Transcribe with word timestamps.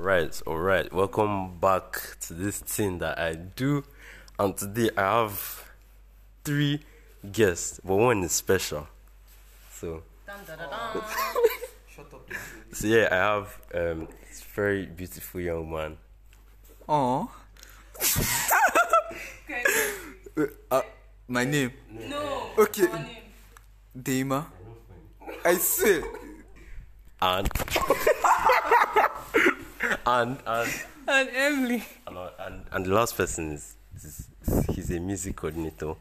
right, 0.00 0.42
all 0.46 0.58
right. 0.58 0.90
Welcome 0.92 1.58
back 1.58 2.16
to 2.22 2.34
this 2.34 2.58
thing 2.58 2.98
that 2.98 3.18
I 3.18 3.34
do. 3.34 3.84
And 4.38 4.56
today 4.56 4.90
I 4.96 5.02
have 5.02 5.64
three 6.42 6.80
guests, 7.30 7.80
but 7.84 7.96
one 7.96 8.22
is 8.22 8.32
special. 8.32 8.88
So, 9.72 10.02
so 12.72 12.86
yeah, 12.86 13.08
I 13.10 13.14
have 13.14 13.60
um, 13.74 14.08
this 14.28 14.42
very 14.42 14.86
beautiful 14.86 15.40
young 15.40 15.70
man. 15.70 15.98
Oh. 16.88 17.30
uh, 20.70 20.82
my 21.28 21.44
name. 21.44 21.72
No. 21.90 22.50
Okay. 22.58 22.86
our 22.86 22.98
name. 22.98 23.16
Deinma. 23.96 24.46
I 25.44 25.54
say. 25.56 26.02
And, 27.20 27.48
and, 30.06 30.38
and, 30.46 30.70
And 31.08 31.28
Emily. 31.34 31.84
and, 32.06 32.16
and, 32.38 32.64
and 32.72 32.86
the 32.86 32.90
last 32.94 33.16
person 33.16 33.52
is, 33.52 33.74
is, 33.96 34.28
he's 34.70 34.90
a 34.90 35.00
music 35.00 35.36
coordinator 35.36 35.94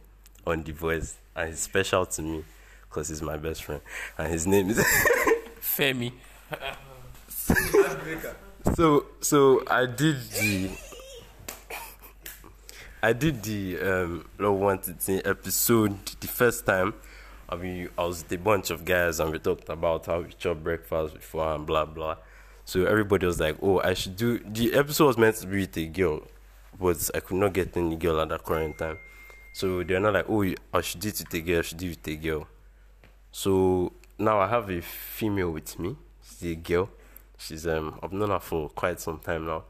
on 0.45 0.63
The 0.63 0.71
Voice. 0.71 1.17
And 1.35 1.49
he's 1.49 1.59
special 1.59 2.05
to 2.05 2.21
me 2.21 2.43
because 2.89 3.09
he's 3.09 3.21
my 3.21 3.37
best 3.37 3.63
friend. 3.63 3.81
And 4.17 4.31
his 4.31 4.45
name 4.47 4.69
is. 4.69 4.77
Femi. 5.61 6.11
So 8.75 9.05
so 9.21 9.63
I 9.67 9.85
did 9.85 10.17
the 10.31 10.69
I 13.01 13.13
did 13.13 13.41
the 13.43 13.79
um 13.79 14.25
Love 14.37 14.59
Nwantinti 14.59 15.25
episode 15.25 16.05
the 16.19 16.27
first 16.27 16.65
time. 16.65 16.93
I 17.47 17.55
mean 17.55 17.89
I 17.97 18.03
was 18.03 18.23
with 18.23 18.31
a 18.33 18.37
bunch 18.37 18.69
of 18.69 18.85
guys 18.85 19.19
and 19.19 19.31
we 19.31 19.39
talked 19.39 19.69
about 19.69 20.05
how 20.05 20.19
we 20.21 20.31
chop 20.33 20.57
breakfast 20.57 21.15
before 21.15 21.53
and 21.55 21.65
blah 21.65 21.85
blah. 21.85 22.17
So 22.69 22.85
everybody 22.85 23.25
was 23.25 23.39
like, 23.39 23.57
Oh, 23.63 23.79
I 23.79 23.95
should 23.95 24.15
do 24.15 24.37
the 24.37 24.75
episode 24.75 25.07
was 25.07 25.17
meant 25.17 25.37
to 25.37 25.47
be 25.47 25.61
with 25.61 25.75
a 25.75 25.87
girl, 25.87 26.21
but 26.79 27.09
I 27.15 27.19
could 27.19 27.37
not 27.37 27.53
get 27.53 27.75
any 27.75 27.95
girl 27.95 28.21
at 28.21 28.29
that 28.29 28.43
current 28.43 28.77
time. 28.77 28.99
So 29.53 29.81
they're 29.81 29.99
not 29.99 30.13
like, 30.13 30.29
Oh 30.29 30.43
I 30.71 30.81
should 30.81 31.01
do 31.01 31.07
it 31.07 31.17
with 31.17 31.33
a 31.33 31.41
girl, 31.41 31.57
I 31.57 31.61
should 31.63 31.79
do 31.79 31.87
it 31.87 31.97
with 31.97 32.07
a 32.07 32.15
girl. 32.15 32.47
So 33.31 33.93
now 34.19 34.39
I 34.39 34.47
have 34.47 34.69
a 34.69 34.83
female 34.83 35.49
with 35.49 35.79
me. 35.79 35.95
She's 36.21 36.51
a 36.51 36.55
girl. 36.57 36.91
She's 37.39 37.65
um 37.65 37.99
I've 38.03 38.13
known 38.13 38.29
her 38.29 38.39
for 38.39 38.69
quite 38.69 38.99
some 38.99 39.17
time 39.17 39.47
now. 39.47 39.63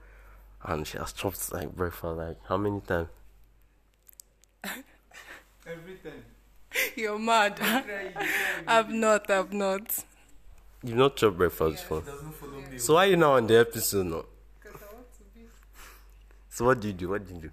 And 0.65 0.85
she 0.85 0.97
has 0.97 1.13
chopped 1.13 1.53
like 1.53 1.73
breakfast 1.73 2.17
like 2.17 2.37
how 2.49 2.57
many 2.57 2.81
times? 2.81 3.07
Every 4.65 5.95
time. 6.03 6.25
You're 6.97 7.17
mad. 7.17 7.61
I've 8.67 8.89
not, 8.89 9.31
I've 9.31 9.53
not. 9.53 10.03
You've 10.83 10.97
not 10.97 11.15
chopped 11.17 11.37
breakfast 11.37 11.77
before. 11.83 12.01
Doesn't 12.01 12.31
follow 12.33 12.61
me. 12.71 12.77
So 12.77 12.93
why 12.93 13.05
are 13.07 13.09
you 13.09 13.17
now 13.17 13.33
on 13.33 13.47
the 13.47 13.59
episode 13.59 14.05
now? 14.05 14.23
So 16.49 16.65
what 16.65 16.79
do 16.79 16.87
you 16.87 16.93
do? 16.93 17.09
What 17.09 17.25
do 17.27 17.33
you 17.33 17.41
do? 17.41 17.51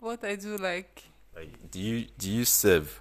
What 0.00 0.24
I 0.24 0.36
do, 0.36 0.56
like, 0.56 1.02
Like 1.36 1.70
do 1.70 1.80
you 1.80 2.06
do 2.18 2.30
you 2.30 2.44
serve 2.44 3.00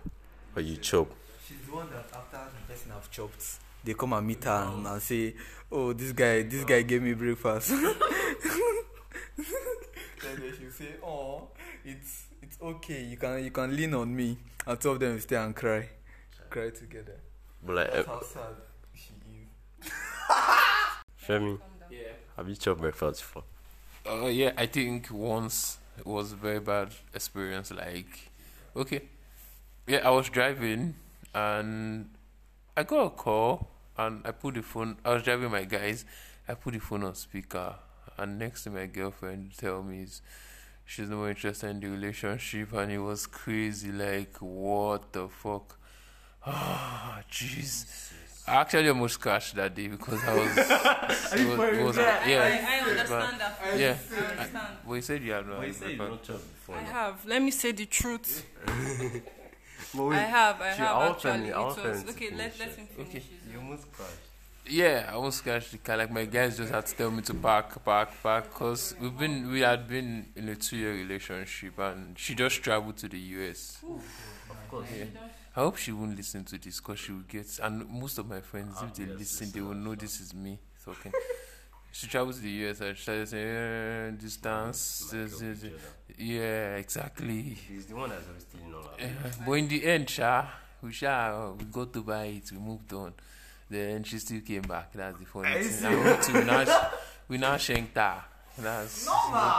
or 0.55 0.61
you 0.61 0.77
chop? 0.77 1.09
She's 1.47 1.57
the 1.65 1.75
one 1.75 1.89
that 1.89 2.05
after 2.13 2.37
the 2.37 2.73
person 2.73 2.91
have 2.91 3.09
chopped, 3.09 3.59
they 3.83 3.93
come 3.93 4.13
and 4.13 4.27
meet 4.27 4.43
her 4.43 4.69
and, 4.71 4.85
and 4.85 5.01
say, 5.01 5.33
"Oh, 5.71 5.93
this 5.93 6.11
guy, 6.11 6.43
this 6.43 6.63
guy 6.63 6.81
gave 6.83 7.01
me 7.01 7.13
breakfast." 7.13 7.69
then 7.71 7.93
she'll 10.59 10.71
say, 10.71 10.95
"Oh, 11.03 11.47
it's 11.85 12.25
it's 12.41 12.57
okay. 12.61 13.03
You 13.03 13.17
can 13.17 13.43
you 13.43 13.51
can 13.51 13.75
lean 13.75 13.93
on 13.93 14.15
me." 14.15 14.37
And 14.65 14.79
two 14.79 14.89
of 14.91 14.99
them 14.99 15.13
will 15.13 15.21
stay 15.21 15.37
and 15.37 15.55
cry, 15.55 15.89
cry 16.49 16.69
together. 16.71 17.19
But 17.63 17.75
like 17.75 17.93
That's 17.93 18.07
uh, 18.07 18.11
how 18.11 18.21
sad 18.21 18.55
she 18.55 18.61
is. 18.61 18.76
Femi, 21.27 21.59
Yeah. 21.89 21.97
have 22.35 22.47
you 22.49 22.55
chopped 22.55 22.81
breakfast 22.81 23.21
before? 23.21 23.43
Uh, 24.05 24.27
yeah, 24.27 24.51
I 24.57 24.65
think 24.67 25.09
once 25.11 25.77
it 25.97 26.05
was 26.05 26.31
a 26.31 26.35
very 26.35 26.59
bad 26.59 26.89
experience. 27.13 27.71
Like, 27.71 28.29
okay, 28.75 29.01
yeah, 29.87 29.99
I 30.07 30.11
was 30.11 30.29
driving 30.29 30.95
and 31.33 32.09
I 32.75 32.83
got 32.83 33.05
a 33.05 33.09
call 33.09 33.67
and 33.97 34.21
I 34.25 34.31
put 34.31 34.53
the 34.55 34.61
phone. 34.63 34.97
I 35.03 35.13
was 35.13 35.23
driving 35.23 35.51
my 35.51 35.65
guys. 35.65 36.05
I 36.47 36.53
put 36.53 36.73
the 36.73 36.79
phone 36.79 37.03
on 37.03 37.15
speaker 37.15 37.75
and 38.17 38.39
next 38.39 38.63
to 38.63 38.69
my 38.69 38.85
girlfriend 38.85 39.51
tell 39.57 39.83
me 39.83 40.03
is 40.03 40.21
she's 40.85 41.09
no 41.09 41.17
more 41.17 41.29
interested 41.29 41.69
in 41.69 41.79
the 41.81 41.87
relationship 41.89 42.71
and 42.73 42.91
it 42.91 42.99
was 42.99 43.27
crazy. 43.27 43.91
Like, 43.91 44.37
what 44.39 45.11
the 45.13 45.27
fuck? 45.27 45.77
Ah, 46.49 47.21
jeez. 47.29 47.85
I 48.47 48.55
actually 48.61 48.87
almost 48.89 49.19
crashed 49.19 49.55
that 49.55 49.75
day 49.75 49.87
because 49.89 50.23
I 50.23 50.33
was. 50.33 50.57
it 50.57 51.57
was, 51.57 51.77
was 51.79 51.97
yeah, 51.97 52.21
I, 52.25 52.77
I 52.77 52.89
understand 52.89 53.37
bad. 53.39 53.39
that. 53.39 53.77
Yeah. 53.79 53.95
I 54.09 54.31
understand. 54.31 54.77
Well, 54.85 54.95
you 54.95 55.01
said 55.01 55.21
you 55.21 55.31
had 55.33 55.47
no. 55.47 55.55
Um, 55.57 56.19
chopped 56.23 56.27
before. 56.27 56.75
I 56.77 56.83
have. 56.83 57.25
Let 57.25 57.41
me 57.41 57.51
say 57.51 57.71
the 57.73 57.85
truth. 57.85 58.45
But 59.95 60.09
I 60.09 60.17
have, 60.19 60.61
I 60.61 60.73
She- 60.73 60.81
have 60.81 61.11
actually. 61.11 61.31
Femi- 61.31 61.49
It 61.49 61.55
was 61.57 62.09
okay. 62.09 62.29
Let 62.31 62.59
let 62.59 62.69
him 62.75 62.87
finish. 62.87 63.07
Okay. 63.07 63.19
his 63.19 63.53
You 63.53 63.59
almost 63.59 63.91
crashed. 63.91 64.11
Yeah, 64.69 65.05
I 65.09 65.13
almost 65.13 65.43
crashed 65.43 65.71
the 65.71 65.77
car. 65.77 65.97
Like 65.97 66.11
my 66.11 66.25
guys 66.25 66.57
just 66.57 66.73
had 66.73 66.85
to 66.85 66.95
tell 66.95 67.09
me 67.11 67.21
to 67.23 67.33
park, 67.33 67.83
park, 67.85 68.09
park, 68.21 68.53
cause 68.53 68.93
we've 68.99 69.17
been 69.17 69.49
we 69.49 69.61
had 69.61 69.87
been 69.87 70.27
in 70.35 70.49
a 70.49 70.55
two-year 70.55 70.93
relationship, 70.93 71.79
and 71.79 72.19
she 72.19 72.35
just 72.35 72.61
traveled 72.61 72.97
to 72.97 73.07
the 73.07 73.19
US. 73.19 73.79
Of 74.49 74.69
course. 74.69 74.87
Yeah. 74.97 75.05
I 75.57 75.61
hope 75.61 75.77
she 75.77 75.91
won't 75.91 76.15
listen 76.15 76.43
to 76.45 76.59
this, 76.59 76.79
cause 76.79 76.99
she 76.99 77.11
will 77.11 77.23
get. 77.27 77.47
And 77.63 77.89
most 77.89 78.19
of 78.19 78.29
my 78.29 78.41
friends, 78.41 78.75
if 78.83 78.93
they 78.93 79.05
listen, 79.11 79.49
they 79.51 79.59
will 79.61 79.73
know 79.73 79.95
this 79.95 80.21
is 80.21 80.31
me 80.35 80.59
talking. 80.85 81.11
she 81.91 82.05
travels 82.05 82.35
to 82.35 82.43
the 82.43 82.49
US 82.69 82.79
and 82.81 82.95
she 82.95 83.01
started 83.01 83.27
saying 83.27 83.47
eh, 83.47 84.11
distance. 84.21 85.09
this, 85.11 85.39
this, 85.39 85.59
this." 85.61 85.71
Yeah, 86.15 86.75
exactly. 86.75 87.41
He's 87.41 87.87
the 87.87 87.95
one 87.95 88.09
that's 88.11 88.27
always 88.27 88.43
stealing 88.43 88.75
all 88.75 88.91
Eh, 88.99 89.09
but 89.47 89.53
in 89.53 89.67
the 89.67 89.83
end, 89.83 90.07
Sha, 90.07 90.45
we 90.83 90.91
Sha, 90.91 91.51
we 91.57 91.65
got 91.65 91.91
to 91.91 92.03
buy 92.03 92.25
it, 92.25 92.51
we 92.51 92.59
moved 92.59 92.93
on. 92.93 93.15
Then 93.67 94.03
she 94.03 94.19
still 94.19 94.41
came 94.41 94.61
back. 94.61 94.93
That's 94.93 95.17
the 95.17 95.25
funny 95.25 95.63
thing. 95.63 96.33
We, 96.33 96.43
now, 96.43 96.65
sh- 96.65 96.93
we 97.29 97.37
now 97.39 97.57
shanked 97.57 97.97
her. 97.97 98.23
That's 98.57 99.05
no 99.05 99.13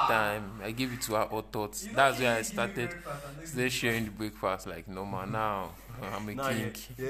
time. 0.08 0.60
I 0.62 0.70
gave 0.72 0.92
it 0.92 1.02
to 1.02 1.14
her 1.14 1.26
hot 1.26 1.52
thoughts. 1.52 1.88
That's 1.94 2.18
where 2.18 2.36
I 2.36 2.42
started. 2.42 2.90
Stay 3.44 3.68
sharing 3.68 4.06
the 4.06 4.10
breakfast 4.10 4.66
like 4.66 4.88
no 4.88 5.04
normal. 5.04 5.26
Now 5.26 5.70
I'm 6.02 6.28
a 6.28 6.34
Now 6.34 6.48
king. 6.48 6.74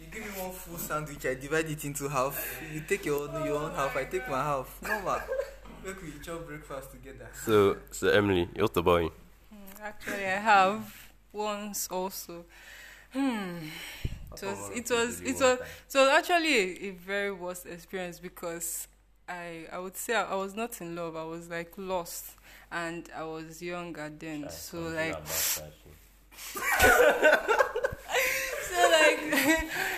You 0.00 0.06
give 0.10 0.24
me 0.24 0.42
one 0.42 0.52
full 0.52 0.78
sandwich, 0.78 1.24
I 1.26 1.34
divide 1.34 1.66
it 1.66 1.84
into 1.84 2.08
half. 2.08 2.62
You 2.72 2.82
take 2.88 3.04
your 3.04 3.28
own, 3.28 3.44
your 3.44 3.58
own 3.62 3.72
half, 3.72 3.96
I 3.96 4.04
take 4.04 4.28
my 4.28 4.42
half. 4.42 4.78
No 4.82 5.00
man. 5.02 5.20
Make 5.84 6.02
we 6.02 6.12
chop 6.22 6.46
breakfast 6.46 6.90
together. 6.92 7.28
So 7.44 7.76
so 7.90 8.08
Emily, 8.08 8.48
you're 8.54 8.68
the 8.68 8.82
boy. 8.82 9.10
Actually, 9.82 10.26
I 10.26 10.40
have 10.40 11.10
once 11.32 11.88
also. 11.90 12.44
Hmm. 13.12 13.56
It 14.32 14.42
was 14.42 14.70
it 14.74 14.90
was 14.90 15.20
it 15.20 15.34
was 15.40 15.58
it 15.60 15.98
was 15.98 16.08
actually 16.08 16.54
a, 16.54 16.88
a 16.88 16.90
very 16.90 17.32
worst 17.32 17.66
experience 17.66 18.20
because 18.20 18.86
I 19.30 19.66
I 19.72 19.78
would 19.78 19.96
say 19.96 20.14
I, 20.14 20.24
I 20.24 20.34
was 20.34 20.54
not 20.54 20.80
in 20.80 20.96
love. 20.96 21.16
I 21.16 21.24
was 21.24 21.48
like 21.48 21.72
lost, 21.76 22.32
and 22.72 23.08
I 23.16 23.24
was 23.24 23.62
younger 23.62 24.10
then. 24.18 24.48
So 24.50 24.80
like 24.80 25.26
so 25.26 25.62
like 28.90 29.20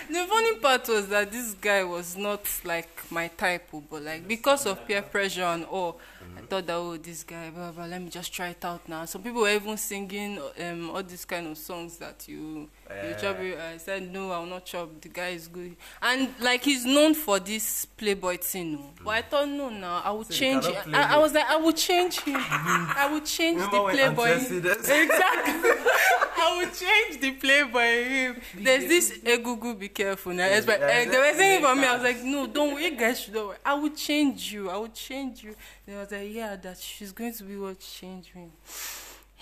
the 0.09 0.25
funny 0.29 0.55
part 0.57 0.87
was 0.87 1.07
that 1.07 1.31
this 1.31 1.53
guy 1.53 1.83
was 1.83 2.15
not 2.17 2.41
like 2.63 2.89
my 3.11 3.27
type, 3.29 3.69
oh, 3.73 3.83
but 3.89 4.03
like 4.03 4.27
because 4.27 4.65
of 4.65 4.85
peer 4.87 5.01
pressure 5.01 5.43
and 5.43 5.65
all, 5.65 5.99
I 6.37 6.41
thought 6.41 6.67
that 6.67 6.75
oh 6.75 6.97
this 6.97 7.23
guy, 7.23 7.49
blah 7.49 7.71
blah. 7.71 7.85
Let 7.85 8.01
me 8.01 8.09
just 8.09 8.33
try 8.33 8.49
it 8.49 8.63
out 8.63 8.87
now. 8.87 9.05
Some 9.05 9.23
people 9.23 9.41
were 9.41 9.49
even 9.49 9.77
singing 9.77 10.39
um 10.59 10.91
all 10.91 11.03
these 11.03 11.25
kind 11.25 11.47
of 11.47 11.57
songs 11.57 11.97
that 11.97 12.27
you 12.27 12.69
you 12.89 13.15
chop. 13.19 13.39
it. 13.39 13.57
I 13.57 13.77
said 13.77 14.11
no, 14.11 14.31
I 14.31 14.39
will 14.39 14.45
not 14.45 14.65
chop. 14.65 15.01
The 15.01 15.09
guy 15.09 15.29
is 15.29 15.47
good, 15.47 15.75
and 16.01 16.29
like 16.39 16.63
he's 16.63 16.85
known 16.85 17.13
for 17.13 17.39
this 17.39 17.85
playboy 17.85 18.37
thing. 18.37 18.79
oh. 18.81 18.89
But 19.03 19.09
I 19.11 19.21
thought 19.21 19.49
no, 19.49 19.69
now 19.69 20.01
I 20.03 20.11
will 20.11 20.23
So 20.25 20.33
change. 20.33 20.65
I, 20.65 21.15
I 21.15 21.17
was 21.17 21.33
like 21.33 21.49
I 21.49 21.57
will 21.57 21.73
change 21.73 22.19
him. 22.21 22.35
I 22.37 23.09
will 23.11 23.21
change 23.21 23.61
Remember 23.61 23.91
the 23.91 23.93
playboy. 23.93 24.29
Exactly. 24.29 25.71
I 26.35 26.57
will 26.57 26.71
change 26.71 27.21
the 27.21 27.31
playboy 27.31 28.03
him. 28.03 28.41
There's 28.55 28.85
this 28.85 29.17
Egugu, 29.19 29.79
be 29.79 29.89
careful 29.89 30.33
now. 30.33 30.45
Yes, 30.45 30.65
but 30.65 30.79
yeah, 30.79 30.87
eh, 30.87 31.05
they 31.09 31.17
were 31.17 31.33
saying 31.37 31.61
for 31.63 31.75
me, 31.75 31.85
I 31.85 31.93
was 31.93 32.03
like, 32.03 32.23
no, 32.23 32.47
don't 32.47 32.73
worry, 32.73 32.85
you 32.85 32.95
guys 32.97 33.21
should 33.21 33.33
don't 33.33 33.47
worry. 33.47 33.57
I 33.65 33.73
will 33.75 33.89
change 33.91 34.51
you. 34.51 34.69
I 34.69 34.77
will 34.77 34.89
change 34.89 35.43
you. 35.43 35.55
They 35.85 35.95
was 35.95 36.11
like, 36.11 36.33
yeah, 36.33 36.55
that 36.57 36.77
she's 36.77 37.11
going 37.11 37.33
to 37.33 37.43
be 37.43 37.55
what 37.57 37.79
change 37.79 38.33
me. 38.35 38.49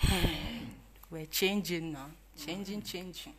We're 1.10 1.26
changing 1.26 1.92
now. 1.92 2.06
Changing, 2.36 2.82
changing. 2.82 3.34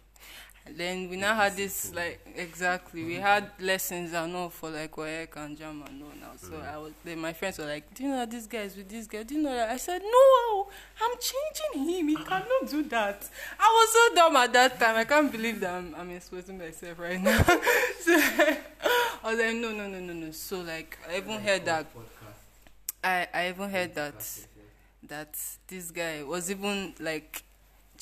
And 0.65 0.77
then 0.77 1.09
we 1.09 1.17
now 1.17 1.35
had 1.35 1.57
this 1.57 1.93
like 1.93 2.25
exactly. 2.35 3.03
We 3.03 3.15
had 3.15 3.51
lessons 3.59 4.13
and 4.13 4.33
all 4.35 4.49
for 4.49 4.69
like 4.69 4.91
Wayek 4.91 5.35
and 5.35 5.57
Jam 5.57 5.83
and 5.85 6.01
all 6.01 6.09
now. 6.21 6.31
So 6.37 6.57
I 6.57 6.77
was 6.77 6.93
then 7.03 7.19
my 7.19 7.33
friends 7.33 7.57
were 7.57 7.65
like, 7.65 7.93
Do 7.93 8.03
you 8.03 8.09
know 8.09 8.25
this 8.25 8.47
guy 8.47 8.59
is 8.59 8.77
with 8.77 8.87
this 8.87 9.05
guy? 9.07 9.23
Do 9.23 9.35
you 9.35 9.41
know 9.41 9.53
that? 9.53 9.69
I 9.69 9.77
said, 9.77 10.01
No, 10.01 10.07
oh, 10.13 10.69
I'm 11.01 11.17
changing 11.19 11.89
him. 11.89 12.07
He 12.07 12.15
cannot 12.15 12.69
do 12.69 12.83
that. 12.83 13.29
I 13.59 13.63
was 13.63 13.91
so 13.91 14.15
dumb 14.15 14.35
at 14.37 14.53
that 14.53 14.79
time. 14.79 14.95
I 14.95 15.03
can't 15.03 15.29
believe 15.29 15.59
that 15.59 15.73
I'm, 15.73 15.93
I'm 15.97 16.11
exposing 16.11 16.57
myself 16.57 16.97
right 16.97 17.21
now. 17.21 17.43
so, 17.43 18.13
I 18.15 19.31
was 19.31 19.39
like, 19.39 19.55
no, 19.55 19.71
no, 19.71 19.87
no, 19.87 19.99
no, 19.99 20.13
no. 20.13 20.31
So 20.31 20.61
like, 20.61 20.97
I 21.09 21.17
even 21.17 21.41
heard 21.41 21.65
that. 21.65 21.87
I 23.03 23.27
I 23.33 23.49
even 23.49 23.69
heard 23.69 23.95
that 23.95 24.39
that 25.09 25.37
this 25.67 25.91
guy 25.91 26.23
was 26.23 26.49
even 26.49 26.93
like 26.99 27.43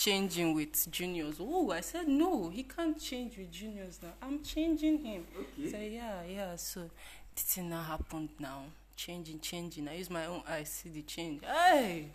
changing 0.02 0.56
with 0.56 0.90
juniors. 0.90 1.36
Oh, 1.40 1.70
I 1.72 1.82
said 1.82 2.08
no, 2.08 2.50
he 2.50 2.64
can't 2.64 3.00
change 3.00 3.38
with 3.38 3.52
juniors 3.52 4.00
now. 4.02 4.14
I'm 4.22 4.44
changing 4.44 5.06
him. 5.06 5.26
Okay. 5.40 5.72
So 5.72 5.78
yeah, 5.78 6.24
yeah. 6.28 6.56
So 6.56 6.90
the 7.36 7.42
thing 7.42 7.70
now 7.70 7.84
happened 7.84 8.30
now. 8.40 8.64
Changing, 8.96 9.40
changing. 9.40 9.88
I 9.88 9.98
use 9.98 10.10
my 10.10 10.26
own 10.26 10.42
eyes 10.50 10.70
see 10.70 10.90
the 10.90 11.04
change. 11.04 11.44
Hey. 11.46 12.08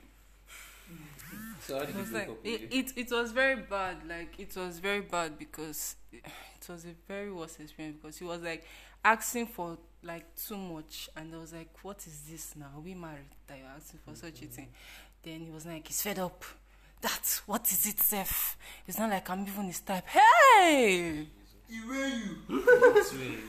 So 1.60 1.78
how 1.78 1.84
did 1.84 1.96
It 1.96 2.00
was 2.00 2.12
like 2.12 2.30
it, 2.42 2.60
it, 2.72 2.92
it 2.96 3.10
was 3.10 3.30
very 3.30 3.56
bad. 3.56 3.98
Like 4.08 4.34
it 4.38 4.56
was 4.56 4.80
very 4.80 5.02
bad 5.02 5.38
because 5.38 5.94
it, 6.12 6.24
it 6.60 6.68
was 6.68 6.84
a 6.84 6.94
very 7.06 7.30
worst 7.32 7.60
experience 7.60 7.98
because 8.02 8.18
he 8.18 8.24
was 8.24 8.42
like 8.42 8.64
asking 9.04 9.46
for 9.46 9.78
like 10.02 10.24
too 10.34 10.56
much 10.56 11.08
and 11.16 11.32
I 11.32 11.38
was 11.38 11.52
like, 11.52 11.70
What 11.82 11.98
is 12.06 12.22
this 12.28 12.56
now? 12.56 12.70
Are 12.76 12.80
we 12.80 12.94
married 12.94 13.30
that 13.46 13.58
you're 13.58 13.76
asking 13.76 14.00
for 14.04 14.16
such 14.16 14.42
a 14.42 14.46
thing? 14.46 14.68
Then 15.22 15.40
he 15.40 15.50
was 15.50 15.66
like, 15.66 15.86
He's 15.86 16.02
fed 16.02 16.18
up. 16.18 16.44
That 17.02 17.40
what 17.46 17.70
is 17.70 17.86
it, 17.86 18.00
Seth? 18.00 18.56
It's 18.86 18.98
not 18.98 19.10
like 19.10 19.28
I'm 19.30 19.46
even 19.46 19.66
his 19.66 19.80
type. 19.80 20.06
Hey! 20.06 21.26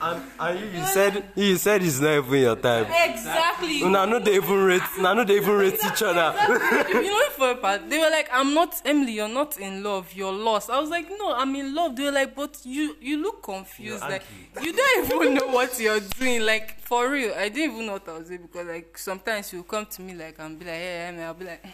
and 0.40 0.58
you, 0.58 0.66
you 0.66 0.84
said 0.86 1.24
you 1.36 1.56
said 1.56 1.82
it's 1.84 2.00
not 2.00 2.18
even 2.18 2.40
your 2.40 2.56
type. 2.56 2.88
Exactly. 2.90 3.84
Now 3.84 4.06
no 4.06 4.18
they 4.18 4.34
even 4.34 4.64
rate 4.64 4.82
now 4.98 5.14
no 5.14 5.24
they 5.24 5.36
even 5.36 5.54
rate 5.54 5.74
each 5.74 6.02
other. 6.02 6.34
you 6.88 7.02
know, 7.02 7.28
for 7.30 7.52
a 7.52 7.56
part, 7.56 7.88
they 7.88 7.98
were 7.98 8.10
like, 8.10 8.28
"I'm 8.32 8.54
not 8.54 8.80
Emily. 8.84 9.12
You're 9.12 9.28
not 9.28 9.56
in 9.58 9.84
love. 9.84 10.12
You're 10.12 10.32
lost." 10.32 10.68
I 10.68 10.80
was 10.80 10.90
like, 10.90 11.08
"No, 11.08 11.32
I'm 11.32 11.54
in 11.54 11.72
love." 11.72 11.94
They 11.94 12.04
were 12.04 12.12
like, 12.12 12.34
"But 12.34 12.58
you, 12.64 12.96
you 13.00 13.22
look 13.22 13.42
confused. 13.42 14.02
You're 14.02 14.10
like, 14.10 14.24
you 14.62 14.72
don't 14.72 15.04
even 15.04 15.34
know 15.34 15.46
what 15.46 15.78
you're 15.78 16.00
doing. 16.00 16.44
Like, 16.44 16.80
for 16.80 17.08
real, 17.08 17.34
I 17.34 17.48
didn't 17.48 17.74
even 17.74 17.86
know 17.86 17.92
what 17.92 18.08
I 18.08 18.18
was 18.18 18.28
doing 18.28 18.42
because, 18.42 18.66
like, 18.66 18.98
sometimes 18.98 19.52
you 19.52 19.62
come 19.62 19.86
to 19.86 20.02
me 20.02 20.14
like 20.14 20.36
and 20.40 20.58
be 20.58 20.64
like, 20.64 20.74
"Hey, 20.74 21.06
Emily," 21.08 21.22
I'll 21.22 21.34
be 21.34 21.44
like, 21.44 21.64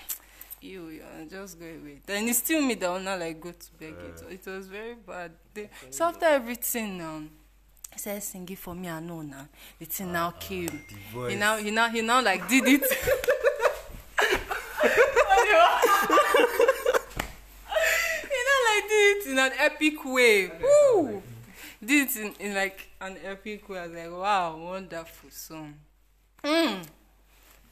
"You, 0.65 0.89
you 0.89 1.03
just 1.31 1.59
go 1.59 1.67
away." 1.67 2.01
Then 2.07 2.29
it's 2.29 2.39
still 2.39 2.63
me 2.63 2.75
that 2.75 2.91
will 2.91 3.01
not 3.01 3.21
like 3.21 3.41
go 3.41 3.53
to 3.53 3.73
beg 3.79 3.95
it. 3.95 4.23
It 4.31 4.47
was 4.51 4.67
very 4.67 4.95
bad. 4.95 5.33
They, 5.53 5.69
so 5.91 6.07
after 6.07 6.27
everything, 6.27 7.01
um. 7.01 7.31
He 7.93 7.99
said, 8.01 8.21
sing 8.25 8.49
it 8.49 8.59
for 8.59 8.75
me, 8.75 8.89
I 8.89 8.99
know 8.99 9.23
now. 9.23 9.47
The 9.79 9.85
thing 9.85 10.11
now 10.11 10.33
came. 10.33 10.81
He 11.29 11.37
now, 11.37 11.59
he 11.59 11.71
now, 11.71 11.89
he 11.89 12.03
now 12.03 12.21
like 12.21 12.49
did 12.49 12.65
it. 12.67 12.83
he 12.83 12.97
now 18.49 18.59
like 18.69 18.85
did 18.89 19.17
it 19.17 19.27
in 19.31 19.39
an 19.39 19.53
epic 19.59 20.05
way. 20.05 20.51
Woo! 20.61 21.23
Did 21.85 22.09
it 22.09 22.17
in, 22.17 22.35
in 22.41 22.55
like 22.57 22.89
an 23.01 23.17
epic 23.25 23.69
way. 23.69 23.79
I 23.79 23.87
was 23.87 23.97
like, 23.97 24.11
wow, 24.11 24.57
wonderful 24.57 25.31
song. 25.31 25.75
Mm. 26.43 26.85